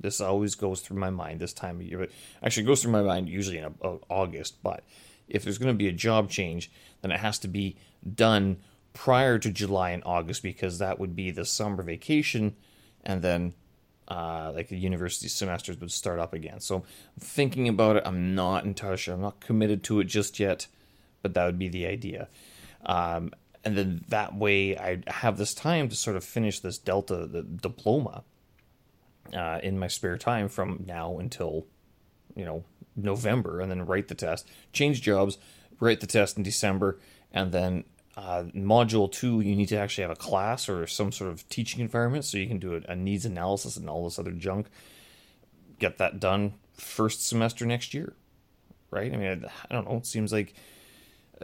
This 0.00 0.20
always 0.20 0.56
goes 0.56 0.80
through 0.80 0.98
my 0.98 1.10
mind 1.10 1.38
this 1.38 1.52
time 1.52 1.76
of 1.76 1.82
year. 1.82 1.98
But 2.00 2.10
actually, 2.42 2.66
goes 2.66 2.82
through 2.82 2.92
my 2.92 3.02
mind 3.02 3.28
usually 3.28 3.58
in 3.58 3.76
August. 4.10 4.60
But 4.64 4.82
if 5.28 5.44
there's 5.44 5.58
going 5.58 5.72
to 5.72 5.78
be 5.78 5.86
a 5.86 5.92
job 5.92 6.30
change, 6.30 6.72
then 7.02 7.12
it 7.12 7.20
has 7.20 7.38
to 7.40 7.48
be 7.48 7.76
done 8.12 8.56
prior 8.96 9.38
to 9.38 9.50
July 9.50 9.90
and 9.90 10.02
August 10.04 10.42
because 10.42 10.78
that 10.78 10.98
would 10.98 11.14
be 11.14 11.30
the 11.30 11.44
summer 11.44 11.82
vacation, 11.82 12.56
and 13.04 13.22
then 13.22 13.54
uh, 14.08 14.52
like 14.54 14.68
the 14.68 14.78
university 14.78 15.28
semesters 15.28 15.80
would 15.80 15.92
start 15.92 16.18
up 16.18 16.32
again. 16.32 16.60
So 16.60 16.84
thinking 17.20 17.68
about 17.68 17.96
it. 17.96 18.02
I'm 18.06 18.34
not 18.34 18.64
entirely 18.64 18.96
sure. 18.96 19.14
I'm 19.14 19.20
not 19.20 19.40
committed 19.40 19.82
to 19.84 20.00
it 20.00 20.04
just 20.04 20.38
yet 20.40 20.66
but 21.26 21.34
that 21.34 21.44
would 21.44 21.58
be 21.58 21.68
the 21.68 21.86
idea. 21.86 22.28
Um, 22.84 23.32
and 23.64 23.76
then 23.76 24.04
that 24.10 24.36
way 24.36 24.76
I 24.78 25.02
have 25.08 25.38
this 25.38 25.54
time 25.54 25.88
to 25.88 25.96
sort 25.96 26.16
of 26.16 26.22
finish 26.22 26.60
this 26.60 26.78
Delta 26.78 27.26
the 27.26 27.42
diploma 27.42 28.22
uh, 29.34 29.58
in 29.60 29.76
my 29.76 29.88
spare 29.88 30.16
time 30.18 30.48
from 30.48 30.84
now 30.86 31.18
until 31.18 31.66
you 32.36 32.44
know 32.44 32.62
November, 32.94 33.60
and 33.60 33.68
then 33.68 33.84
write 33.86 34.06
the 34.06 34.14
test, 34.14 34.48
change 34.72 35.02
jobs, 35.02 35.36
write 35.80 35.98
the 35.98 36.06
test 36.06 36.36
in 36.36 36.44
December, 36.44 37.00
and 37.32 37.50
then 37.50 37.82
uh, 38.16 38.44
module 38.54 39.10
two, 39.10 39.40
you 39.40 39.54
need 39.54 39.68
to 39.68 39.76
actually 39.76 40.02
have 40.02 40.10
a 40.10 40.16
class 40.16 40.68
or 40.68 40.86
some 40.86 41.12
sort 41.12 41.30
of 41.30 41.46
teaching 41.48 41.80
environment 41.80 42.24
so 42.24 42.38
you 42.38 42.46
can 42.46 42.58
do 42.58 42.74
a, 42.74 42.92
a 42.92 42.96
needs 42.96 43.26
analysis 43.26 43.76
and 43.76 43.90
all 43.90 44.04
this 44.04 44.18
other 44.18 44.32
junk. 44.32 44.68
Get 45.78 45.98
that 45.98 46.18
done 46.18 46.54
first 46.74 47.26
semester 47.26 47.66
next 47.66 47.92
year, 47.92 48.14
right? 48.90 49.12
I 49.12 49.16
mean, 49.16 49.44
I, 49.44 49.50
I 49.70 49.74
don't 49.74 49.88
know. 49.88 49.98
It 49.98 50.06
seems 50.06 50.32
like 50.32 50.54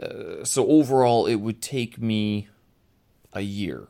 uh, 0.01 0.43
so 0.43 0.67
overall, 0.67 1.27
it 1.27 1.35
would 1.35 1.61
take 1.61 1.99
me 1.99 2.47
a 3.31 3.41
year 3.41 3.87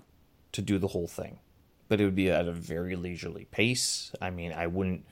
to 0.51 0.61
do 0.61 0.77
the 0.77 0.89
whole 0.89 1.07
thing, 1.07 1.39
but 1.87 2.01
it 2.01 2.05
would 2.05 2.15
be 2.15 2.29
at 2.29 2.47
a 2.47 2.51
very 2.51 2.95
leisurely 2.95 3.45
pace. 3.45 4.11
I 4.21 4.29
mean, 4.29 4.51
I 4.51 4.67
wouldn't. 4.67 5.05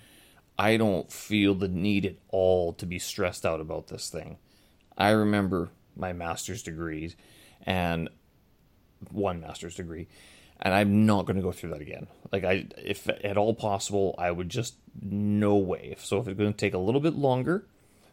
I 0.59 0.77
don't 0.77 1.11
feel 1.11 1.55
the 1.55 1.69
need 1.69 2.05
at 2.05 2.17
all 2.27 2.73
to 2.73 2.85
be 2.85 2.99
stressed 2.99 3.45
out 3.45 3.61
about 3.61 3.87
this 3.87 4.09
thing. 4.09 4.37
I 4.97 5.11
remember 5.11 5.69
my 5.95 6.13
master's 6.13 6.61
degrees 6.61 7.15
and 7.63 8.09
one 9.09 9.41
master's 9.41 9.75
degree, 9.75 10.07
and 10.61 10.73
I'm 10.73 11.05
not 11.05 11.25
going 11.25 11.37
to 11.37 11.41
go 11.41 11.51
through 11.51 11.71
that 11.71 11.81
again. 11.81 12.07
Like 12.31 12.43
I, 12.43 12.67
if 12.77 13.07
at 13.09 13.37
all 13.37 13.53
possible, 13.53 14.15
I 14.17 14.31
would 14.31 14.49
just 14.49 14.75
no 15.01 15.55
way. 15.55 15.95
So 15.99 16.19
if 16.19 16.27
it's 16.27 16.37
going 16.37 16.53
to 16.53 16.57
take 16.57 16.73
a 16.73 16.79
little 16.79 17.01
bit 17.01 17.15
longer, 17.15 17.65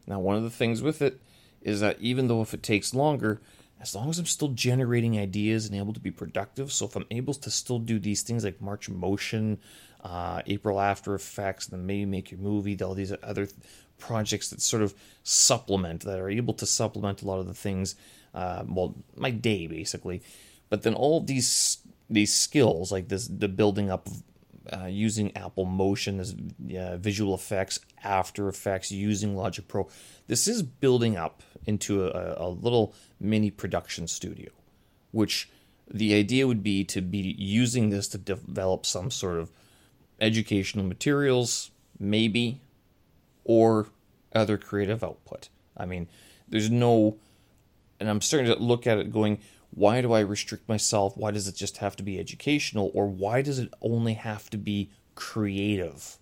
now 0.06 0.20
one 0.20 0.36
of 0.36 0.42
the 0.42 0.50
things 0.50 0.82
with 0.82 1.02
it 1.02 1.20
is 1.62 1.80
that 1.80 2.00
even 2.00 2.28
though 2.28 2.40
if 2.40 2.54
it 2.54 2.62
takes 2.62 2.94
longer, 2.94 3.40
as 3.80 3.94
long 3.94 4.08
as 4.10 4.18
I'm 4.18 4.26
still 4.26 4.48
generating 4.48 5.18
ideas 5.18 5.66
and 5.66 5.74
able 5.76 5.92
to 5.92 6.00
be 6.00 6.10
productive, 6.10 6.72
so 6.72 6.86
if 6.86 6.96
I'm 6.96 7.06
able 7.10 7.34
to 7.34 7.50
still 7.50 7.78
do 7.78 7.98
these 7.98 8.22
things 8.22 8.44
like 8.44 8.60
March 8.60 8.88
Motion, 8.88 9.58
uh, 10.02 10.42
April 10.46 10.80
After 10.80 11.14
Effects, 11.14 11.66
then 11.66 11.86
maybe 11.86 12.04
make 12.04 12.30
your 12.30 12.40
movie, 12.40 12.80
all 12.82 12.94
these 12.94 13.12
other 13.22 13.46
th- 13.46 13.56
projects 13.98 14.50
that 14.50 14.60
sort 14.60 14.82
of 14.82 14.94
supplement, 15.22 16.04
that 16.04 16.18
are 16.18 16.30
able 16.30 16.54
to 16.54 16.66
supplement 16.66 17.22
a 17.22 17.26
lot 17.26 17.38
of 17.38 17.46
the 17.46 17.54
things, 17.54 17.94
uh, 18.34 18.64
well, 18.66 18.94
my 19.16 19.30
day 19.30 19.66
basically. 19.66 20.22
But 20.70 20.82
then 20.82 20.94
all 20.94 21.20
these 21.20 21.78
these 22.10 22.34
skills, 22.34 22.90
like 22.90 23.08
this, 23.08 23.28
the 23.28 23.48
building 23.48 23.90
up 23.90 24.06
of 24.06 24.22
uh, 24.72 24.86
using 24.86 25.36
Apple 25.36 25.64
Motion 25.64 26.20
as 26.20 26.34
uh, 26.78 26.96
visual 26.96 27.34
effects, 27.34 27.80
After 28.04 28.48
Effects, 28.48 28.90
using 28.90 29.36
Logic 29.36 29.66
Pro. 29.66 29.88
This 30.26 30.46
is 30.46 30.62
building 30.62 31.16
up 31.16 31.42
into 31.66 32.06
a, 32.06 32.46
a 32.46 32.48
little 32.48 32.94
mini 33.20 33.50
production 33.50 34.06
studio, 34.06 34.50
which 35.10 35.48
the 35.90 36.14
idea 36.14 36.46
would 36.46 36.62
be 36.62 36.84
to 36.84 37.00
be 37.00 37.34
using 37.38 37.90
this 37.90 38.08
to 38.08 38.18
develop 38.18 38.84
some 38.84 39.10
sort 39.10 39.38
of 39.38 39.50
educational 40.20 40.84
materials, 40.84 41.70
maybe, 41.98 42.60
or 43.44 43.88
other 44.34 44.58
creative 44.58 45.02
output. 45.02 45.48
I 45.76 45.86
mean, 45.86 46.08
there's 46.46 46.70
no, 46.70 47.16
and 48.00 48.08
I'm 48.08 48.20
starting 48.20 48.52
to 48.52 48.62
look 48.62 48.86
at 48.86 48.98
it 48.98 49.12
going, 49.12 49.40
why 49.70 50.00
do 50.00 50.12
I 50.12 50.20
restrict 50.20 50.68
myself? 50.68 51.16
Why 51.16 51.30
does 51.30 51.46
it 51.46 51.54
just 51.54 51.78
have 51.78 51.96
to 51.96 52.02
be 52.02 52.18
educational? 52.18 52.90
Or 52.94 53.06
why 53.06 53.42
does 53.42 53.58
it 53.58 53.72
only 53.82 54.14
have 54.14 54.48
to 54.50 54.56
be 54.56 54.90
creative? 55.14 56.16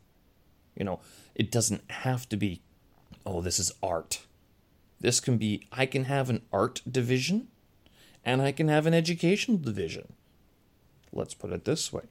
You 0.74 0.84
know, 0.84 1.00
it 1.34 1.50
doesn't 1.50 1.90
have 1.90 2.28
to 2.30 2.36
be, 2.36 2.62
oh, 3.24 3.40
this 3.40 3.58
is 3.58 3.72
art. 3.82 4.20
This 5.00 5.20
can 5.20 5.36
be, 5.36 5.66
I 5.70 5.86
can 5.86 6.04
have 6.04 6.30
an 6.30 6.42
art 6.52 6.82
division 6.90 7.48
and 8.24 8.42
I 8.42 8.52
can 8.52 8.68
have 8.68 8.86
an 8.86 8.94
educational 8.94 9.58
division. 9.58 10.14
Let's 11.12 11.34
put 11.34 11.52
it 11.52 11.64
this 11.64 11.92
way 11.92 12.02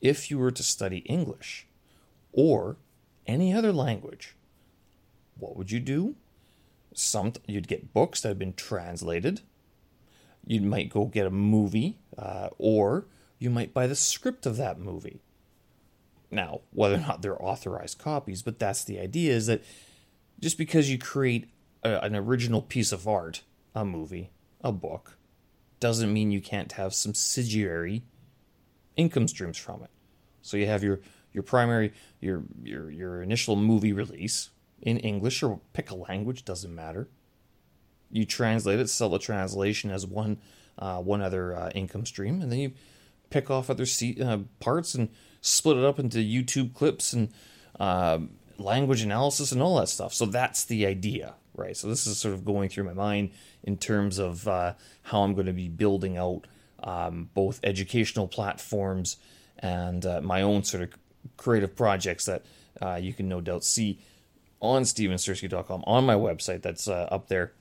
if 0.00 0.30
you 0.30 0.38
were 0.38 0.50
to 0.50 0.62
study 0.62 0.98
English 0.98 1.66
or 2.32 2.76
any 3.26 3.52
other 3.52 3.72
language, 3.72 4.34
what 5.38 5.56
would 5.56 5.70
you 5.70 5.80
do? 5.80 6.14
Some 6.92 7.32
you'd 7.46 7.68
get 7.68 7.92
books 7.92 8.20
that 8.20 8.28
have 8.28 8.38
been 8.38 8.54
translated 8.54 9.42
you 10.46 10.60
might 10.60 10.90
go 10.90 11.04
get 11.04 11.26
a 11.26 11.30
movie, 11.30 11.98
uh, 12.16 12.48
or 12.58 13.06
you 13.38 13.50
might 13.50 13.74
buy 13.74 13.86
the 13.86 13.94
script 13.94 14.46
of 14.46 14.56
that 14.56 14.78
movie. 14.78 15.20
Now, 16.30 16.60
whether 16.72 16.96
or 16.96 17.00
not 17.00 17.22
they're 17.22 17.42
authorized 17.42 17.98
copies, 17.98 18.42
but 18.42 18.58
that's 18.58 18.84
the 18.84 18.98
idea 18.98 19.32
is 19.32 19.46
that 19.46 19.62
just 20.40 20.58
because 20.58 20.90
you 20.90 20.98
create 20.98 21.50
a, 21.82 22.04
an 22.04 22.14
original 22.14 22.62
piece 22.62 22.92
of 22.92 23.06
art, 23.06 23.42
a 23.74 23.84
movie, 23.84 24.30
a 24.60 24.72
book, 24.72 25.16
doesn't 25.80 26.12
mean 26.12 26.30
you 26.30 26.40
can't 26.40 26.72
have 26.72 26.94
subsidiary 26.94 28.02
income 28.96 29.28
streams 29.28 29.58
from 29.58 29.82
it. 29.82 29.90
So 30.42 30.56
you 30.56 30.66
have 30.66 30.82
your 30.82 31.00
your 31.32 31.42
primary 31.42 31.92
your 32.20 32.42
your 32.62 32.90
your 32.90 33.22
initial 33.22 33.56
movie 33.56 33.92
release 33.92 34.50
in 34.82 34.98
English 34.98 35.42
or 35.42 35.60
pick 35.72 35.90
a 35.90 35.94
language 35.94 36.44
doesn't 36.44 36.74
matter. 36.74 37.08
You 38.10 38.24
translate 38.24 38.80
it, 38.80 38.88
sell 38.88 39.08
the 39.08 39.18
translation 39.18 39.90
as 39.90 40.06
one 40.06 40.38
uh, 40.78 40.98
one 40.98 41.20
other 41.20 41.54
uh, 41.54 41.70
income 41.74 42.06
stream, 42.06 42.40
and 42.40 42.50
then 42.50 42.58
you 42.58 42.72
pick 43.28 43.50
off 43.50 43.70
other 43.70 43.86
C- 43.86 44.20
uh, 44.20 44.38
parts 44.58 44.94
and 44.94 45.08
split 45.40 45.76
it 45.76 45.84
up 45.84 45.98
into 45.98 46.18
YouTube 46.18 46.74
clips 46.74 47.12
and 47.12 47.32
uh, 47.78 48.18
language 48.58 49.02
analysis 49.02 49.52
and 49.52 49.62
all 49.62 49.78
that 49.78 49.88
stuff. 49.88 50.12
So 50.14 50.26
that's 50.26 50.64
the 50.64 50.86
idea, 50.86 51.34
right? 51.54 51.76
So 51.76 51.88
this 51.88 52.06
is 52.06 52.18
sort 52.18 52.34
of 52.34 52.44
going 52.44 52.68
through 52.68 52.84
my 52.84 52.94
mind 52.94 53.30
in 53.62 53.76
terms 53.76 54.18
of 54.18 54.48
uh, 54.48 54.74
how 55.02 55.22
I'm 55.22 55.34
going 55.34 55.46
to 55.46 55.52
be 55.52 55.68
building 55.68 56.16
out 56.16 56.46
um, 56.82 57.30
both 57.34 57.60
educational 57.62 58.26
platforms 58.26 59.16
and 59.58 60.04
uh, 60.06 60.20
my 60.20 60.42
own 60.42 60.64
sort 60.64 60.82
of 60.82 60.90
creative 61.36 61.76
projects 61.76 62.24
that 62.24 62.44
uh, 62.80 62.98
you 63.00 63.12
can 63.12 63.28
no 63.28 63.40
doubt 63.40 63.64
see 63.64 63.98
on 64.60 64.82
stevensersky.com 64.82 65.84
on 65.86 66.04
my 66.04 66.14
website 66.14 66.62
that's 66.62 66.88
uh, 66.88 67.08
up 67.10 67.28
there. 67.28 67.52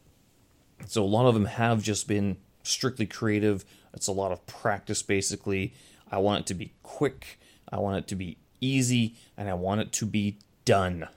So 0.85 1.03
a 1.03 1.05
lot 1.05 1.27
of 1.27 1.33
them 1.33 1.45
have 1.45 1.81
just 1.83 2.07
been 2.07 2.37
strictly 2.63 3.05
creative. 3.05 3.65
It's 3.93 4.07
a 4.07 4.11
lot 4.11 4.31
of 4.31 4.45
practice, 4.45 5.01
basically. 5.01 5.73
I 6.11 6.17
want 6.17 6.41
it 6.41 6.47
to 6.47 6.53
be 6.53 6.73
quick. 6.83 7.39
I 7.71 7.77
want 7.77 7.97
it 7.97 8.07
to 8.07 8.15
be 8.15 8.37
easy, 8.61 9.15
and 9.37 9.49
I 9.49 9.53
want 9.53 9.81
it 9.81 9.91
to 9.93 10.05
be 10.05 10.37
done. 10.65 11.07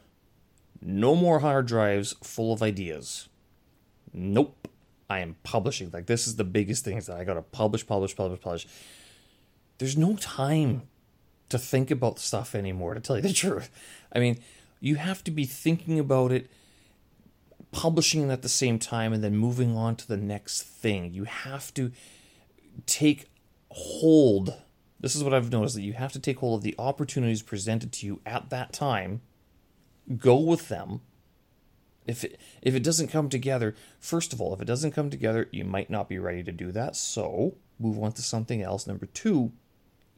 No 0.80 1.14
more 1.14 1.40
hard 1.40 1.66
drives 1.66 2.14
full 2.22 2.52
of 2.52 2.62
ideas. 2.62 3.28
Nope. 4.12 4.68
I 5.08 5.18
am 5.18 5.36
publishing. 5.42 5.90
Like 5.92 6.06
this 6.06 6.26
is 6.26 6.36
the 6.36 6.44
biggest 6.44 6.84
thing 6.84 6.96
is 6.96 7.06
that 7.06 7.18
I 7.18 7.24
gotta 7.24 7.42
publish, 7.42 7.86
publish, 7.86 8.16
publish, 8.16 8.40
publish. 8.40 8.66
There's 9.78 9.96
no 9.96 10.16
time 10.16 10.82
to 11.50 11.58
think 11.58 11.90
about 11.90 12.18
stuff 12.18 12.54
anymore, 12.54 12.94
to 12.94 13.00
tell 13.00 13.16
you 13.16 13.22
the 13.22 13.32
truth. 13.32 13.70
I 14.12 14.20
mean, 14.20 14.40
you 14.82 14.96
have 14.96 15.22
to 15.22 15.30
be 15.30 15.44
thinking 15.44 16.00
about 16.00 16.32
it, 16.32 16.50
publishing 17.70 18.28
at 18.32 18.42
the 18.42 18.48
same 18.48 18.80
time, 18.80 19.12
and 19.12 19.22
then 19.22 19.36
moving 19.36 19.76
on 19.76 19.94
to 19.94 20.08
the 20.08 20.16
next 20.16 20.64
thing. 20.64 21.14
You 21.14 21.22
have 21.22 21.72
to 21.74 21.92
take 22.84 23.30
hold. 23.70 24.54
This 24.98 25.14
is 25.14 25.22
what 25.22 25.32
I've 25.32 25.52
noticed 25.52 25.76
that 25.76 25.82
you 25.82 25.92
have 25.92 26.12
to 26.14 26.18
take 26.18 26.40
hold 26.40 26.58
of 26.58 26.64
the 26.64 26.74
opportunities 26.80 27.42
presented 27.42 27.92
to 27.92 28.06
you 28.06 28.20
at 28.26 28.50
that 28.50 28.72
time, 28.72 29.20
go 30.18 30.36
with 30.36 30.66
them. 30.66 31.00
If 32.04 32.24
it, 32.24 32.40
if 32.60 32.74
it 32.74 32.82
doesn't 32.82 33.06
come 33.06 33.28
together, 33.28 33.76
first 34.00 34.32
of 34.32 34.40
all, 34.40 34.52
if 34.52 34.60
it 34.60 34.64
doesn't 34.64 34.90
come 34.90 35.10
together, 35.10 35.48
you 35.52 35.64
might 35.64 35.90
not 35.90 36.08
be 36.08 36.18
ready 36.18 36.42
to 36.42 36.50
do 36.50 36.72
that. 36.72 36.96
So 36.96 37.54
move 37.78 38.02
on 38.02 38.10
to 38.14 38.22
something 38.22 38.60
else. 38.60 38.88
Number 38.88 39.06
two, 39.06 39.52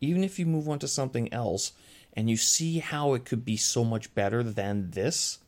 even 0.00 0.24
if 0.24 0.38
you 0.38 0.46
move 0.46 0.70
on 0.70 0.78
to 0.78 0.88
something 0.88 1.30
else 1.34 1.72
and 2.14 2.30
you 2.30 2.36
see 2.36 2.78
how 2.78 3.14
it 3.14 3.24
could 3.24 3.44
be 3.44 3.56
so 3.56 3.84
much 3.84 4.14
better 4.14 4.42
than 4.42 4.92
this, 4.92 5.38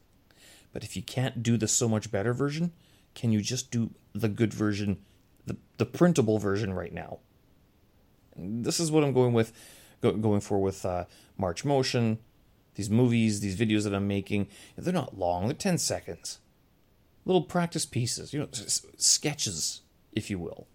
but 0.73 0.85
if 0.85 0.97
you 0.97 1.03
can't 1.03 1.43
do 1.43 1.57
the 1.57 1.69
so 1.69 1.89
much 1.89 2.11
better 2.11 2.35
version, 2.35 2.73
can 3.15 3.33
you 3.33 3.41
just 3.41 3.71
do 3.71 3.91
the 4.13 4.29
good 4.29 4.53
version, 4.53 4.99
the, 5.47 5.57
the 5.79 5.87
printable 5.87 6.39
version 6.39 6.75
right 6.75 6.93
now? 6.93 7.19
This 8.37 8.81
is 8.81 8.91
what 8.91 9.05
I'm 9.05 9.15
going 9.15 9.33
with, 9.33 9.53
go, 10.03 10.13
going 10.13 10.41
for 10.41 10.61
with 10.61 10.85
uh, 10.85 11.05
March 11.39 11.65
Motion, 11.65 12.19
these 12.75 12.91
movies, 12.91 13.41
these 13.41 13.57
videos 13.57 13.85
that 13.85 13.95
I'm 13.95 14.07
making. 14.07 14.49
They're 14.77 14.93
not 14.93 15.19
long; 15.19 15.47
they're 15.47 15.55
ten 15.55 15.79
seconds, 15.79 16.41
little 17.25 17.43
practice 17.43 17.87
pieces, 17.87 18.35
you 18.35 18.41
know, 18.41 18.49
s- 18.53 18.85
sketches, 18.99 19.81
if 20.13 20.29
you 20.29 20.39
will, 20.39 20.67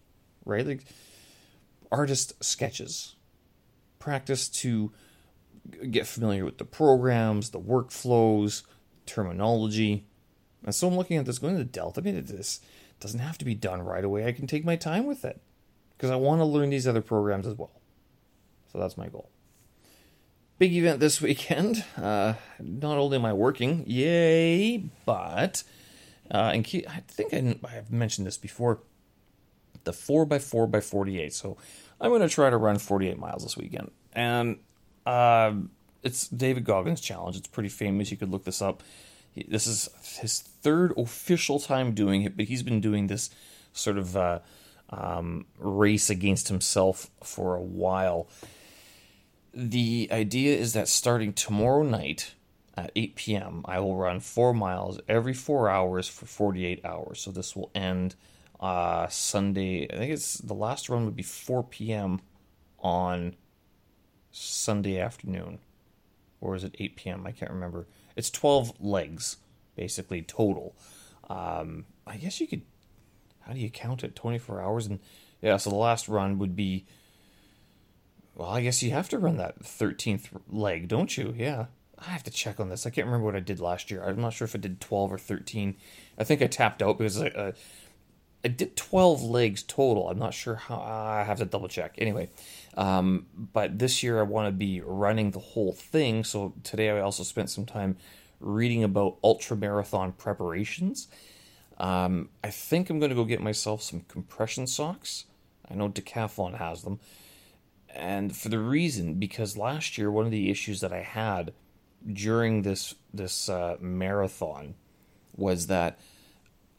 right? 0.44 0.66
Like 0.66 0.84
artist 1.92 2.42
sketches, 2.42 3.14
practice 4.00 4.48
to 4.48 4.90
get 5.90 6.06
familiar 6.06 6.44
with 6.44 6.58
the 6.58 6.64
programs, 6.64 7.50
the 7.50 7.60
workflows, 7.60 8.62
terminology. 9.06 10.06
And 10.64 10.74
so 10.74 10.88
I'm 10.88 10.96
looking 10.96 11.16
at 11.16 11.26
this 11.26 11.38
going 11.38 11.56
to 11.56 11.64
Delta. 11.64 12.00
I 12.00 12.04
mean, 12.04 12.24
this 12.24 12.60
doesn't 13.00 13.20
have 13.20 13.38
to 13.38 13.44
be 13.44 13.54
done 13.54 13.82
right 13.82 14.04
away. 14.04 14.26
I 14.26 14.32
can 14.32 14.46
take 14.46 14.64
my 14.64 14.76
time 14.76 15.06
with 15.06 15.24
it 15.24 15.40
because 15.96 16.10
I 16.10 16.16
want 16.16 16.40
to 16.40 16.44
learn 16.44 16.70
these 16.70 16.86
other 16.86 17.02
programs 17.02 17.46
as 17.46 17.56
well. 17.56 17.80
So 18.72 18.78
that's 18.78 18.96
my 18.96 19.08
goal. 19.08 19.30
Big 20.58 20.72
event 20.74 21.00
this 21.00 21.20
weekend. 21.20 21.84
Uh, 21.96 22.34
not 22.60 22.98
only 22.98 23.16
am 23.16 23.24
I 23.24 23.32
working, 23.32 23.84
yay, 23.86 24.84
but 25.04 25.62
uh, 26.30 26.52
and 26.54 26.66
I 26.88 27.00
think 27.08 27.34
I, 27.34 27.76
I've 27.76 27.90
mentioned 27.90 28.26
this 28.26 28.38
before. 28.38 28.80
The 29.84 29.92
4x4x48. 29.92 31.32
So 31.32 31.56
I'm 32.00 32.10
going 32.10 32.22
to 32.22 32.28
try 32.28 32.50
to 32.50 32.56
run 32.56 32.78
48 32.78 33.18
miles 33.18 33.42
this 33.42 33.56
weekend. 33.56 33.90
And 34.12 34.58
uh, 35.06 35.52
it's 36.02 36.28
David 36.28 36.64
Goggins 36.64 37.00
challenge. 37.00 37.36
It's 37.36 37.48
pretty 37.48 37.68
famous. 37.68 38.10
You 38.10 38.16
could 38.16 38.30
look 38.30 38.44
this 38.44 38.62
up. 38.62 38.82
This 39.48 39.66
is 39.66 39.88
his 40.20 40.40
third 40.40 40.92
official 40.96 41.58
time 41.58 41.94
doing 41.94 42.22
it, 42.22 42.36
but 42.36 42.46
he's 42.46 42.62
been 42.62 42.80
doing 42.80 43.06
this 43.06 43.30
sort 43.72 43.96
of 43.96 44.16
uh, 44.16 44.40
um, 44.90 45.46
race 45.58 46.10
against 46.10 46.48
himself 46.48 47.10
for 47.22 47.54
a 47.56 47.62
while. 47.62 48.28
The 49.54 50.08
idea 50.10 50.56
is 50.56 50.72
that 50.74 50.88
starting 50.88 51.32
tomorrow 51.32 51.82
night 51.82 52.34
at 52.76 52.90
8 52.96 53.16
p.m., 53.16 53.62
I 53.64 53.80
will 53.80 53.96
run 53.96 54.20
four 54.20 54.52
miles 54.52 55.00
every 55.08 55.34
four 55.34 55.68
hours 55.68 56.08
for 56.08 56.26
48 56.26 56.84
hours. 56.84 57.20
So 57.20 57.30
this 57.30 57.56
will 57.56 57.70
end 57.74 58.14
uh, 58.60 59.08
Sunday. 59.08 59.88
I 59.90 59.96
think 59.96 60.12
it's 60.12 60.38
the 60.38 60.54
last 60.54 60.88
run 60.88 61.04
would 61.04 61.16
be 61.16 61.22
4 61.22 61.64
p.m. 61.64 62.20
on 62.80 63.34
Sunday 64.32 64.98
afternoon, 64.98 65.58
or 66.40 66.56
is 66.56 66.64
it 66.64 66.74
8 66.78 66.96
p.m.? 66.96 67.26
I 67.26 67.32
can't 67.32 67.50
remember. 67.50 67.86
It's 68.16 68.30
12 68.30 68.80
legs 68.80 69.36
basically 69.76 70.22
total. 70.22 70.74
Um, 71.28 71.84
I 72.06 72.16
guess 72.16 72.40
you 72.40 72.46
could. 72.46 72.62
How 73.40 73.52
do 73.52 73.60
you 73.60 73.70
count 73.70 74.04
it? 74.04 74.14
24 74.14 74.60
hours 74.60 74.86
and 74.86 75.00
yeah. 75.40 75.56
So 75.56 75.70
the 75.70 75.76
last 75.76 76.08
run 76.08 76.38
would 76.38 76.56
be. 76.56 76.86
Well, 78.34 78.48
I 78.48 78.62
guess 78.62 78.82
you 78.82 78.92
have 78.92 79.08
to 79.10 79.18
run 79.18 79.36
that 79.36 79.62
13th 79.62 80.28
leg, 80.50 80.88
don't 80.88 81.16
you? 81.16 81.34
Yeah. 81.36 81.66
I 81.98 82.10
have 82.10 82.24
to 82.24 82.30
check 82.30 82.58
on 82.58 82.68
this. 82.68 82.86
I 82.86 82.90
can't 82.90 83.06
remember 83.06 83.26
what 83.26 83.36
I 83.36 83.40
did 83.40 83.60
last 83.60 83.90
year. 83.90 84.02
I'm 84.02 84.20
not 84.20 84.32
sure 84.32 84.46
if 84.46 84.56
I 84.56 84.58
did 84.58 84.80
12 84.80 85.12
or 85.12 85.18
13. 85.18 85.76
I 86.18 86.24
think 86.24 86.42
I 86.42 86.46
tapped 86.46 86.82
out 86.82 86.98
because 86.98 87.20
I, 87.20 87.28
uh, 87.28 87.52
I 88.44 88.48
did 88.48 88.76
12 88.76 89.22
legs 89.22 89.62
total. 89.62 90.08
I'm 90.08 90.18
not 90.18 90.34
sure 90.34 90.56
how. 90.56 90.80
I 90.80 91.22
have 91.22 91.38
to 91.38 91.44
double 91.44 91.68
check. 91.68 91.94
Anyway, 91.98 92.28
um, 92.76 93.26
but 93.36 93.78
this 93.78 94.02
year 94.02 94.18
I 94.18 94.22
want 94.22 94.48
to 94.48 94.52
be 94.52 94.80
running 94.80 95.30
the 95.30 95.38
whole 95.38 95.72
thing. 95.72 96.24
So 96.24 96.54
today 96.64 96.90
I 96.90 97.00
also 97.00 97.22
spent 97.22 97.50
some 97.50 97.66
time 97.66 97.96
reading 98.40 98.82
about 98.82 99.18
ultra 99.22 99.56
marathon 99.56 100.12
preparations. 100.12 101.06
Um, 101.78 102.30
I 102.42 102.50
think 102.50 102.90
I'm 102.90 102.98
going 102.98 103.10
to 103.10 103.16
go 103.16 103.24
get 103.24 103.40
myself 103.40 103.82
some 103.82 104.00
compression 104.08 104.66
socks. 104.66 105.26
I 105.70 105.74
know 105.74 105.88
Decathlon 105.88 106.58
has 106.58 106.82
them. 106.82 106.98
And 107.94 108.34
for 108.36 108.48
the 108.48 108.58
reason, 108.58 109.14
because 109.14 109.56
last 109.56 109.98
year 109.98 110.10
one 110.10 110.24
of 110.24 110.30
the 110.30 110.50
issues 110.50 110.80
that 110.80 110.92
I 110.92 111.02
had 111.02 111.52
during 112.10 112.62
this 112.62 112.94
this 113.14 113.48
uh, 113.48 113.76
marathon 113.80 114.74
was 115.36 115.68
that 115.68 116.00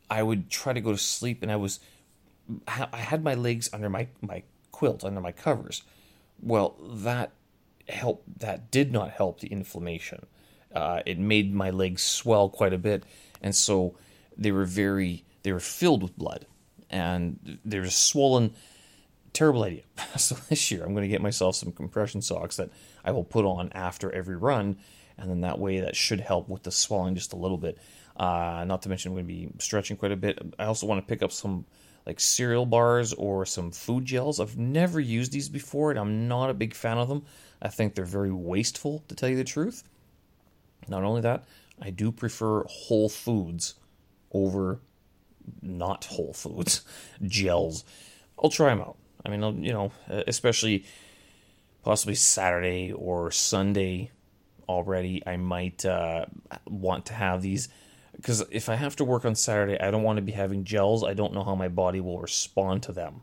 I 0.09 0.23
would 0.23 0.49
try 0.49 0.73
to 0.73 0.81
go 0.81 0.91
to 0.91 0.97
sleep 0.97 1.41
and 1.41 1.51
I 1.51 1.55
was 1.55 1.79
I 2.67 2.97
had 2.97 3.23
my 3.23 3.35
legs 3.35 3.69
under 3.71 3.89
my 3.89 4.07
my 4.21 4.43
quilt 4.71 5.03
under 5.03 5.21
my 5.21 5.31
covers. 5.31 5.83
Well, 6.41 6.75
that 6.81 7.31
helped. 7.87 8.39
That 8.39 8.69
did 8.71 8.91
not 8.91 9.11
help 9.11 9.39
the 9.39 9.47
inflammation. 9.47 10.25
Uh, 10.73 11.01
it 11.05 11.19
made 11.19 11.53
my 11.53 11.69
legs 11.69 12.01
swell 12.01 12.49
quite 12.49 12.73
a 12.73 12.77
bit, 12.77 13.03
and 13.41 13.55
so 13.55 13.95
they 14.37 14.51
were 14.51 14.65
very 14.65 15.23
they 15.43 15.53
were 15.53 15.59
filled 15.59 16.03
with 16.03 16.17
blood, 16.17 16.45
and 16.89 17.59
they 17.63 17.79
were 17.79 17.89
swollen 17.89 18.53
terrible 19.33 19.63
idea. 19.63 19.83
So 20.17 20.35
this 20.49 20.69
year, 20.69 20.83
I'm 20.83 20.93
going 20.93 21.03
to 21.03 21.09
get 21.09 21.21
myself 21.21 21.55
some 21.55 21.71
compression 21.71 22.21
socks 22.21 22.57
that 22.57 22.69
I 23.03 23.11
will 23.11 23.23
put 23.23 23.45
on 23.45 23.71
after 23.73 24.11
every 24.11 24.35
run, 24.35 24.77
and 25.17 25.29
then 25.29 25.41
that 25.41 25.59
way 25.59 25.79
that 25.79 25.95
should 25.95 26.19
help 26.19 26.47
with 26.49 26.63
the 26.63 26.71
swelling 26.71 27.15
just 27.15 27.33
a 27.33 27.37
little 27.37 27.57
bit. 27.57 27.79
Uh, 28.15 28.63
not 28.67 28.81
to 28.83 28.89
mention, 28.89 29.11
I'm 29.11 29.15
going 29.15 29.27
to 29.27 29.33
be 29.33 29.49
stretching 29.59 29.97
quite 29.97 30.11
a 30.11 30.15
bit. 30.15 30.39
I 30.59 30.65
also 30.65 30.85
want 30.85 31.01
to 31.01 31.07
pick 31.07 31.23
up 31.23 31.31
some 31.31 31.65
like 32.05 32.19
cereal 32.19 32.65
bars 32.65 33.13
or 33.13 33.45
some 33.45 33.71
food 33.71 34.05
gels. 34.05 34.39
I've 34.39 34.57
never 34.57 34.99
used 34.99 35.31
these 35.31 35.49
before, 35.49 35.89
and 35.89 35.99
I'm 35.99 36.27
not 36.27 36.49
a 36.49 36.53
big 36.53 36.73
fan 36.73 36.97
of 36.97 37.07
them. 37.07 37.23
I 37.61 37.69
think 37.69 37.95
they're 37.95 38.05
very 38.05 38.31
wasteful, 38.31 39.03
to 39.07 39.15
tell 39.15 39.29
you 39.29 39.37
the 39.37 39.43
truth. 39.43 39.83
Not 40.87 41.03
only 41.03 41.21
that, 41.21 41.45
I 41.81 41.89
do 41.89 42.11
prefer 42.11 42.63
whole 42.65 43.09
foods 43.09 43.75
over 44.31 44.79
not 45.61 46.05
whole 46.05 46.33
foods 46.33 46.81
gels. 47.23 47.83
I'll 48.41 48.49
try 48.49 48.69
them 48.69 48.81
out. 48.81 48.97
I 49.25 49.29
mean, 49.29 49.43
I'll, 49.43 49.53
you 49.53 49.71
know, 49.71 49.91
especially 50.09 50.85
possibly 51.83 52.15
Saturday 52.15 52.91
or 52.91 53.31
Sunday 53.31 54.11
already, 54.67 55.23
I 55.25 55.37
might 55.37 55.85
uh, 55.85 56.25
want 56.67 57.05
to 57.07 57.13
have 57.13 57.41
these 57.41 57.69
because 58.23 58.41
if 58.51 58.69
I 58.69 58.75
have 58.75 58.95
to 58.95 59.03
work 59.03 59.25
on 59.25 59.35
Saturday, 59.35 59.77
I 59.77 59.91
don't 59.91 60.01
want 60.01 60.15
to 60.15 60.21
be 60.21 60.31
having 60.31 60.63
gels. 60.63 61.03
I 61.03 61.13
don't 61.13 61.33
know 61.33 61.43
how 61.43 61.55
my 61.55 61.67
body 61.67 61.99
will 61.99 62.19
respond 62.19 62.81
to 62.83 62.93
them, 62.93 63.21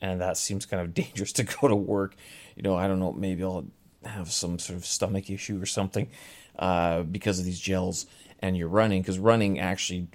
and 0.00 0.20
that 0.20 0.36
seems 0.36 0.64
kind 0.64 0.80
of 0.80 0.94
dangerous 0.94 1.32
to 1.32 1.42
go 1.42 1.66
to 1.66 1.74
work. 1.74 2.14
You 2.54 2.62
know, 2.62 2.76
I 2.76 2.86
don't 2.86 3.00
know, 3.00 3.12
maybe 3.12 3.42
I'll 3.42 3.66
have 4.04 4.30
some 4.30 4.60
sort 4.60 4.76
of 4.76 4.86
stomach 4.86 5.30
issue 5.30 5.60
or 5.60 5.66
something 5.66 6.08
uh, 6.60 7.02
because 7.02 7.40
of 7.40 7.44
these 7.44 7.58
gels, 7.58 8.06
and 8.38 8.56
you're 8.56 8.68
running 8.68 9.02
because 9.02 9.18
running 9.18 9.58
actually 9.58 10.06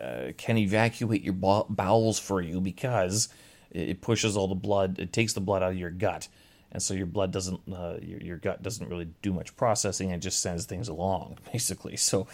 uh, 0.00 0.32
can 0.38 0.56
evacuate 0.56 1.22
your 1.22 1.34
bowels 1.34 2.18
for 2.18 2.40
you 2.40 2.58
because 2.62 3.28
it 3.70 4.00
pushes 4.00 4.34
all 4.34 4.48
the 4.48 4.54
blood, 4.54 4.98
it 4.98 5.12
takes 5.12 5.34
the 5.34 5.40
blood 5.42 5.62
out 5.62 5.72
of 5.72 5.76
your 5.76 5.90
gut 5.90 6.28
and 6.72 6.82
so 6.82 6.94
your 6.94 7.06
blood 7.06 7.30
doesn't 7.30 7.60
uh, 7.72 7.96
your, 8.02 8.20
your 8.20 8.36
gut 8.38 8.62
doesn't 8.62 8.88
really 8.88 9.08
do 9.22 9.32
much 9.32 9.56
processing 9.56 10.12
and 10.12 10.20
just 10.20 10.40
sends 10.40 10.66
things 10.66 10.88
along 10.88 11.38
basically 11.52 11.96
so 11.96 12.26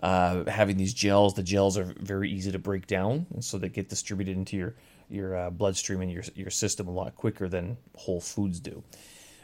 uh, 0.00 0.44
having 0.50 0.76
these 0.76 0.94
gels. 0.94 1.34
The 1.34 1.42
gels 1.42 1.76
are 1.76 1.94
very 1.98 2.30
easy 2.30 2.52
to 2.52 2.58
break 2.58 2.86
down 2.86 3.26
and 3.32 3.44
so 3.44 3.58
they 3.58 3.68
get 3.68 3.88
distributed 3.88 4.36
into 4.36 4.56
your 4.56 4.74
your 5.08 5.36
uh, 5.36 5.50
bloodstream 5.50 6.00
and 6.00 6.10
your 6.10 6.22
your 6.34 6.50
system 6.50 6.88
a 6.88 6.92
lot 6.92 7.14
quicker 7.16 7.48
than 7.48 7.76
whole 7.96 8.20
foods 8.20 8.60
do. 8.60 8.82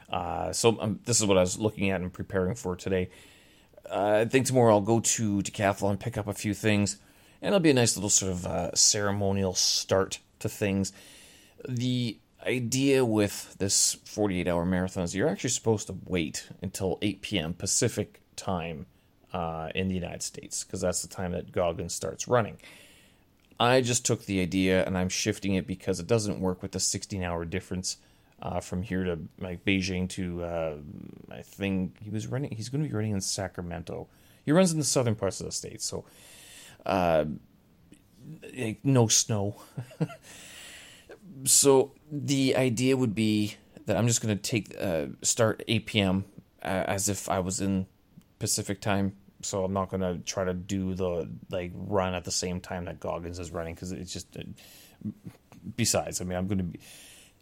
Uh, 0.09 0.53
so 0.53 0.81
um, 0.81 1.01
this 1.05 1.21
is 1.21 1.27
what 1.27 1.37
I 1.37 1.40
was 1.40 1.59
looking 1.59 1.90
at 1.90 2.01
and 2.01 2.12
preparing 2.12 2.55
for 2.55 2.77
today. 2.77 3.11
Uh, 3.90 4.21
I 4.21 4.25
think 4.25 4.47
tomorrow 4.47 4.75
I'll 4.75 4.81
go 4.81 5.01
to 5.01 5.42
Decathlon 5.42 5.99
pick 5.99 6.16
up 6.16 6.27
a 6.27 6.33
few 6.33 6.55
things 6.55 6.99
and 7.42 7.49
it'll 7.49 7.61
be 7.61 7.71
a 7.71 7.75
nice 7.75 7.97
little 7.97 8.11
sort 8.11 8.33
of 8.33 8.47
uh, 8.47 8.75
ceremonial 8.75 9.55
start 9.55 10.21
to 10.40 10.49
things. 10.49 10.92
The 11.69 12.19
idea 12.47 13.05
with 13.05 13.57
this 13.59 13.95
48 14.05 14.47
hour 14.47 14.64
marathon 14.64 15.03
is 15.03 15.14
you're 15.14 15.29
actually 15.29 15.51
supposed 15.51 15.88
to 15.88 15.99
wait 16.05 16.49
until 16.62 16.99
8 17.03 17.21
p.m. 17.21 17.55
Pacific 17.55 18.21
time 18.37 18.87
uh, 19.37 19.68
in 19.75 19.88
the 19.88 19.94
United 19.94 20.22
States 20.22 20.64
because 20.64 20.81
that's 20.81 21.03
the 21.03 21.09
time 21.09 21.33
that 21.33 21.53
Goggins 21.53 21.94
starts 21.94 22.27
running. 22.27 22.57
I 23.61 23.83
just 23.83 24.07
took 24.07 24.25
the 24.25 24.40
idea 24.40 24.83
and 24.87 24.96
I'm 24.96 25.11
shifting 25.11 25.55
it 25.55 25.66
because 25.66 26.01
it 26.01 26.07
doesn't 26.07 26.40
work 26.40 26.62
with 26.62 26.72
the 26.72 26.81
16 26.81 27.22
hour 27.22 27.44
difference 27.44 27.99
uh, 28.40 28.61
from 28.61 28.83
here 28.83 29.05
to 29.05 29.18
like 29.38 29.62
Beijing 29.66 30.09
to 30.11 30.42
uh, 30.42 30.77
I 31.31 31.42
think 31.42 31.99
he 32.03 32.09
was 32.09 32.27
running. 32.27 32.51
He's 32.51 32.70
going 32.70 32.83
to 32.83 32.88
be 32.88 32.94
running 32.94 33.12
in 33.12 33.20
Sacramento. 33.20 34.09
He 34.42 34.53
runs 34.53 34.72
in 34.72 34.79
the 34.79 34.85
southern 34.85 35.14
parts 35.14 35.40
of 35.40 35.46
the 35.46 35.53
state, 35.53 35.83
so 35.83 36.07
uh, 36.87 37.27
no 38.83 39.09
snow. 39.09 39.57
so 41.44 41.92
the 42.11 42.57
idea 42.57 42.96
would 42.96 43.14
be 43.14 43.57
that 43.85 43.99
I'm 43.99 44.07
just 44.07 44.22
going 44.22 44.35
to 44.35 44.42
take 44.42 44.75
uh, 44.81 45.07
start 45.20 45.62
8 45.68 45.85
p.m. 45.85 46.25
Uh, 46.62 46.85
as 46.87 47.11
if 47.11 47.29
I 47.29 47.40
was 47.40 47.61
in 47.61 47.87
Pacific 48.38 48.81
time. 48.81 49.14
So 49.46 49.64
I'm 49.64 49.72
not 49.72 49.90
to 50.00 50.18
try 50.24 50.44
to 50.44 50.54
do 50.54 50.94
the 50.94 51.28
like 51.50 51.72
run 51.74 52.14
at 52.14 52.24
the 52.24 52.32
same 52.32 52.61
time 52.61 52.87
that 52.87 53.00
Goggins 53.00 53.38
is 53.38 53.50
running 53.50 53.74
because 53.74 53.92
it's 53.92 54.12
just. 54.12 54.37
Uh, 54.37 54.42
besides, 55.76 56.20
I 56.20 56.24
mean, 56.24 56.37
I'm 56.37 56.48
to 56.59 56.64
be. 56.64 56.80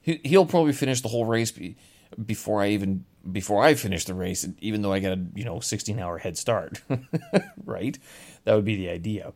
He, 0.01 0.21
he'll 0.25 0.47
probably 0.47 0.73
finish 0.73 1.01
the 1.01 1.09
whole 1.09 1.25
race 1.25 1.53
before 2.25 2.63
I 2.63 2.69
even 2.69 3.05
before 3.31 3.65
I 3.65 3.75
finish 3.75 4.05
the 4.05 4.15
race, 4.15 4.47
even 4.61 4.83
though 4.83 4.93
I 4.93 4.99
get 4.99 5.13
a 5.13 5.23
you 5.35 5.45
know 5.45 5.61
16 5.61 5.99
hour 5.99 6.19
head 6.19 6.37
start, 6.37 6.83
right? 7.65 7.99
That 8.45 8.55
would 8.55 8.65
be 8.65 8.77
the 8.77 8.91
idea. 8.91 9.33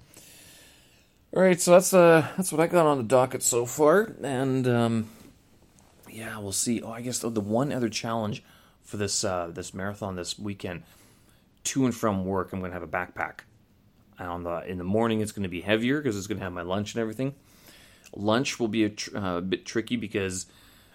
All 1.35 1.43
right, 1.43 1.61
so 1.61 1.73
that's 1.73 1.93
uh 1.93 2.27
that's 2.37 2.53
what 2.53 2.61
I 2.61 2.67
got 2.67 2.87
on 2.87 2.99
the 2.99 3.05
docket 3.05 3.43
so 3.43 3.67
far, 3.67 4.15
and 4.23 4.67
um, 4.67 5.11
yeah, 6.11 6.39
we'll 6.39 6.53
see. 6.53 6.83
Oh, 6.83 6.91
I 6.91 7.01
guess 7.01 7.19
the, 7.19 7.31
the 7.31 7.41
one 7.41 7.73
other 7.73 7.89
challenge 7.89 8.43
for 8.83 8.97
this 8.97 9.25
uh, 9.25 9.51
this 9.53 9.75
marathon 9.75 10.17
this 10.17 10.39
weekend, 10.39 10.83
to 11.69 11.85
and 11.85 11.95
from 11.95 12.25
work, 12.25 12.53
I'm 12.53 12.61
going 12.61 12.71
to 12.71 12.79
have 12.79 12.83
a 12.83 12.87
backpack. 12.87 13.41
And 14.19 14.29
on 14.29 14.43
the 14.43 14.69
in 14.69 14.79
the 14.79 14.85
morning, 14.85 15.21
it's 15.21 15.33
going 15.33 15.45
to 15.45 15.49
be 15.49 15.61
heavier 15.61 16.01
because 16.01 16.17
it's 16.17 16.27
going 16.27 16.39
to 16.39 16.45
have 16.45 16.53
my 16.53 16.63
lunch 16.63 16.95
and 16.95 17.01
everything. 17.01 17.35
Lunch 18.15 18.59
will 18.59 18.69
be 18.69 18.85
a, 18.85 18.89
tr- 18.89 19.17
uh, 19.17 19.39
a 19.39 19.43
bit 19.43 19.67
tricky 19.67 19.97
because 19.97 20.47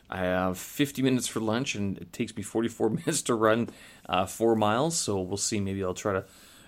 I 0.10 0.18
have 0.18 0.58
50 0.58 1.02
minutes 1.02 1.28
for 1.28 1.40
lunch, 1.40 1.76
and 1.76 1.98
it 1.98 2.12
takes 2.12 2.36
me 2.36 2.44
44 2.44 2.90
minutes 2.90 3.22
to 3.24 3.36
run 3.36 3.70
uh, 4.08 4.26
four 4.26 4.56
miles. 4.56 4.98
So 4.98 5.22
we'll 5.22 5.38
see. 5.38 5.60
Maybe 5.60 5.84
I'll 5.84 5.94
try 5.94 6.14
to 6.14 6.26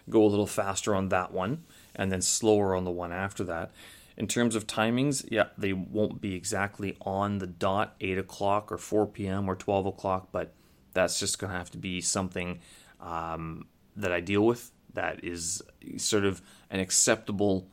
go 0.09 0.23
a 0.23 0.27
little 0.27 0.47
faster 0.47 0.95
on 0.95 1.09
that 1.09 1.31
one 1.31 1.63
and 1.95 2.11
then 2.11 2.21
slower 2.21 2.75
on 2.75 2.83
the 2.83 2.91
one 2.91 3.11
after 3.11 3.43
that. 3.45 3.71
In 4.17 4.27
terms 4.27 4.55
of 4.55 4.65
timings, 4.65 5.27
yeah, 5.29 5.47
they 5.57 5.73
won't 5.73 6.21
be 6.21 6.35
exactly 6.35 6.95
on 7.01 7.39
the 7.39 7.47
dot, 7.47 7.95
8 7.99 8.17
o'clock 8.17 8.71
or 8.71 8.77
4 8.77 9.07
p.m. 9.07 9.49
or 9.49 9.55
12 9.55 9.87
o'clock, 9.87 10.29
but 10.31 10.53
that's 10.93 11.19
just 11.19 11.37
going 11.37 11.51
to 11.51 11.57
have 11.57 11.71
to 11.71 11.77
be 11.77 11.99
something 11.99 12.59
um, 13.01 13.67
that 13.95 14.12
I 14.12 14.19
deal 14.19 14.45
with 14.45 14.71
that 14.93 15.23
is 15.23 15.62
sort 15.97 16.25
of 16.25 16.41
an 16.69 16.79
acceptable 16.79 17.67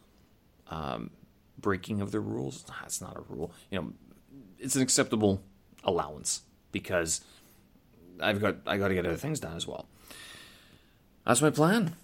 um, 0.69 1.11
breaking 1.59 2.01
of 2.01 2.11
the 2.11 2.21
rules. 2.21 2.65
That's 2.65 3.01
not 3.01 3.17
a 3.17 3.23
rule. 3.29 3.53
You 3.71 3.81
know, 3.81 3.93
it's 4.59 4.77
an 4.77 4.83
acceptable 4.83 5.43
allowance 5.85 6.43
because 6.71 7.23
I've 8.21 8.41
got 8.41 8.57
I 8.67 8.77
got 8.77 8.89
to 8.89 8.95
get 8.95 9.07
other 9.07 9.17
things 9.17 9.41
done 9.41 9.57
as 9.57 9.67
well. 9.67 9.87
That's 11.27 11.41
my 11.41 11.51
plan. 11.51 11.97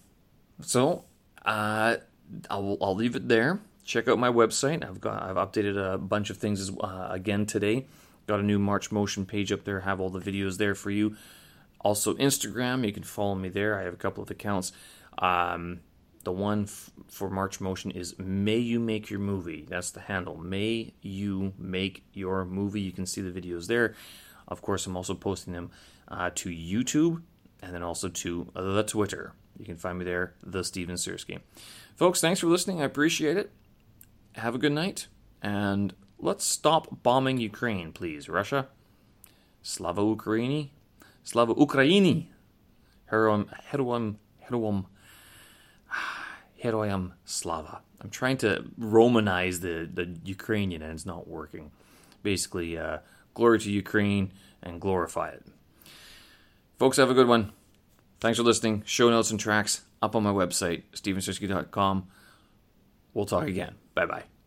So 0.61 1.05
uh, 1.45 1.97
I'll, 2.49 2.77
I'll 2.81 2.95
leave 2.95 3.15
it 3.15 3.27
there. 3.27 3.59
Check 3.83 4.07
out 4.07 4.19
my 4.19 4.29
website. 4.29 4.87
I've 4.87 5.01
got 5.01 5.23
I've 5.23 5.35
updated 5.35 5.93
a 5.93 5.97
bunch 5.97 6.29
of 6.29 6.37
things 6.37 6.61
as, 6.61 6.71
uh, 6.79 7.07
again 7.11 7.45
today. 7.45 7.85
Got 8.27 8.39
a 8.39 8.43
new 8.43 8.59
March 8.59 8.91
Motion 8.91 9.25
page 9.25 9.51
up 9.51 9.63
there. 9.63 9.81
Have 9.81 9.99
all 9.99 10.09
the 10.09 10.19
videos 10.19 10.57
there 10.57 10.75
for 10.75 10.91
you. 10.91 11.15
Also 11.81 12.13
Instagram. 12.15 12.85
You 12.85 12.93
can 12.93 13.03
follow 13.03 13.35
me 13.35 13.49
there. 13.49 13.79
I 13.79 13.83
have 13.83 13.93
a 13.93 13.97
couple 13.97 14.23
of 14.23 14.31
accounts. 14.31 14.71
Um, 15.17 15.81
the 16.23 16.31
one 16.31 16.63
f- 16.63 16.91
for 17.07 17.29
March 17.29 17.61
Motion 17.61 17.91
is 17.91 18.17
May 18.19 18.57
You 18.57 18.79
Make 18.79 19.09
Your 19.09 19.19
Movie. 19.19 19.65
That's 19.67 19.91
the 19.91 20.01
handle. 20.01 20.37
May 20.37 20.93
You 21.01 21.53
Make 21.57 22.03
Your 22.13 22.45
Movie. 22.45 22.81
You 22.81 22.91
can 22.91 23.05
see 23.05 23.21
the 23.21 23.31
videos 23.41 23.67
there. 23.67 23.95
Of 24.47 24.61
course, 24.61 24.85
I'm 24.85 24.97
also 24.97 25.13
posting 25.13 25.53
them 25.53 25.71
uh, 26.07 26.31
to 26.35 26.49
YouTube 26.49 27.21
and 27.61 27.73
then 27.73 27.83
also 27.83 28.09
to 28.09 28.49
the 28.53 28.83
Twitter. 28.83 29.33
You 29.57 29.65
can 29.65 29.77
find 29.77 29.99
me 29.99 30.05
there, 30.05 30.33
the 30.41 30.63
Steven 30.63 30.95
Sersky. 30.95 31.39
Folks, 31.95 32.21
thanks 32.21 32.39
for 32.39 32.47
listening. 32.47 32.81
I 32.81 32.85
appreciate 32.85 33.37
it. 33.37 33.51
Have 34.35 34.55
a 34.55 34.59
good 34.59 34.71
night, 34.71 35.07
and 35.41 35.93
let's 36.17 36.45
stop 36.45 37.03
bombing 37.03 37.39
Ukraine, 37.39 37.91
please, 37.91 38.29
Russia. 38.29 38.67
Slava 39.61 40.01
Ukraini, 40.01 40.69
Slava 41.23 41.53
Ukraini, 41.55 42.27
Heroim, 43.11 43.47
Heroim, 43.71 44.15
Heroim, 44.49 44.85
Heroim 46.63 47.11
Slava. 47.25 47.81
I'm 48.01 48.09
trying 48.09 48.37
to 48.37 48.65
Romanize 48.79 49.61
the, 49.61 49.89
the 49.91 50.17
Ukrainian, 50.23 50.81
and 50.81 50.93
it's 50.93 51.05
not 51.05 51.27
working. 51.27 51.71
Basically, 52.23 52.77
uh, 52.77 52.99
glory 53.33 53.59
to 53.59 53.71
Ukraine 53.71 54.31
and 54.63 54.79
glorify 54.79 55.29
it. 55.29 55.45
Folks, 56.77 56.97
have 56.97 57.09
a 57.09 57.13
good 57.13 57.27
one. 57.27 57.51
Thanks 58.19 58.37
for 58.37 58.43
listening. 58.43 58.83
Show 58.85 59.09
notes 59.09 59.31
and 59.31 59.39
tracks 59.39 59.81
up 60.01 60.15
on 60.15 60.23
my 60.23 60.31
website, 60.31 60.83
stevensersky.com. 60.93 62.07
We'll 63.13 63.25
talk 63.25 63.47
again. 63.47 63.75
Bye 63.95 64.05
bye. 64.05 64.38